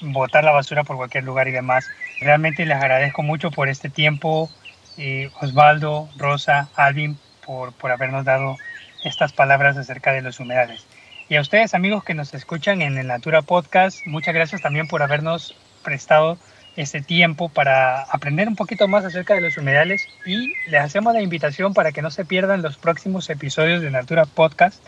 botar 0.00 0.44
la 0.44 0.52
basura 0.52 0.84
por 0.84 0.96
cualquier 0.96 1.24
lugar 1.24 1.48
y 1.48 1.52
demás. 1.52 1.86
Realmente 2.20 2.66
les 2.66 2.76
agradezco 2.76 3.22
mucho 3.22 3.50
por 3.50 3.68
este 3.68 3.90
tiempo, 3.90 4.50
eh, 4.96 5.30
Osvaldo, 5.40 6.08
Rosa, 6.16 6.68
Alvin, 6.74 7.18
por, 7.44 7.72
por 7.72 7.90
habernos 7.90 8.24
dado 8.24 8.56
estas 9.04 9.32
palabras 9.32 9.76
acerca 9.76 10.12
de 10.12 10.22
los 10.22 10.40
humedales. 10.40 10.86
Y 11.28 11.36
a 11.36 11.40
ustedes 11.40 11.74
amigos 11.74 12.04
que 12.04 12.14
nos 12.14 12.32
escuchan 12.34 12.82
en 12.82 12.96
el 12.98 13.08
Natura 13.08 13.42
Podcast, 13.42 14.06
muchas 14.06 14.34
gracias 14.34 14.62
también 14.62 14.86
por 14.86 15.02
habernos 15.02 15.56
prestado 15.82 16.38
este 16.76 17.00
tiempo 17.00 17.48
para 17.48 18.02
aprender 18.02 18.48
un 18.48 18.56
poquito 18.56 18.88
más 18.88 19.04
acerca 19.04 19.34
de 19.34 19.40
los 19.40 19.56
humedales 19.56 20.06
y 20.26 20.52
les 20.70 20.82
hacemos 20.82 21.14
la 21.14 21.22
invitación 21.22 21.74
para 21.74 21.92
que 21.92 22.02
no 22.02 22.10
se 22.10 22.24
pierdan 22.24 22.62
los 22.62 22.76
próximos 22.76 23.30
episodios 23.30 23.82
de 23.82 23.90
Natura 23.90 24.26
Podcast. 24.26 24.84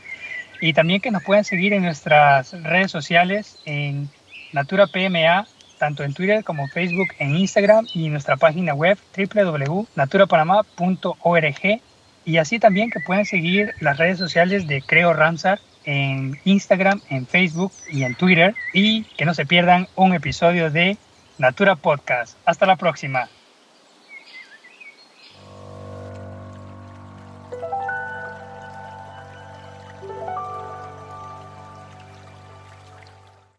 Y 0.61 0.73
también 0.73 1.01
que 1.01 1.11
nos 1.11 1.23
puedan 1.23 1.45
seguir 1.45 1.73
en 1.73 1.83
nuestras 1.83 2.53
redes 2.63 2.91
sociales 2.91 3.59
en 3.65 4.09
Natura 4.53 4.87
PMA, 4.87 5.47
tanto 5.79 6.05
en 6.05 6.15
Twitter 6.15 6.45
como 6.45 6.69
Facebook, 6.69 7.09
en 7.19 7.37
Instagram 7.37 7.87
y 7.95 8.07
en 8.07 8.13
nuestra 8.13 8.37
página 8.37 8.75
web 8.75 8.99
www.naturapanamá.org 9.17 11.81
y 12.29 12.37
así 12.37 12.59
también 12.59 12.91
que 12.91 13.01
pueden 13.01 13.25
seguir 13.25 13.73
las 13.81 13.97
redes 13.97 14.19
sociales 14.19 14.67
de 14.67 14.83
Creo 14.83 15.15
Ramsar 15.15 15.61
en 15.87 16.39
Instagram, 16.45 17.01
en 17.09 17.27
Facebook 17.27 17.73
y 17.91 18.03
en 18.03 18.15
Twitter. 18.17 18.55
Y 18.75 19.05
que 19.17 19.25
no 19.25 19.33
se 19.33 19.47
pierdan 19.47 19.89
un 19.97 20.13
episodio 20.13 20.71
de 20.71 20.99
Natura 21.39 21.77
Podcast. 21.77 22.37
Hasta 22.45 22.67
la 22.67 22.75
próxima. 22.77 23.29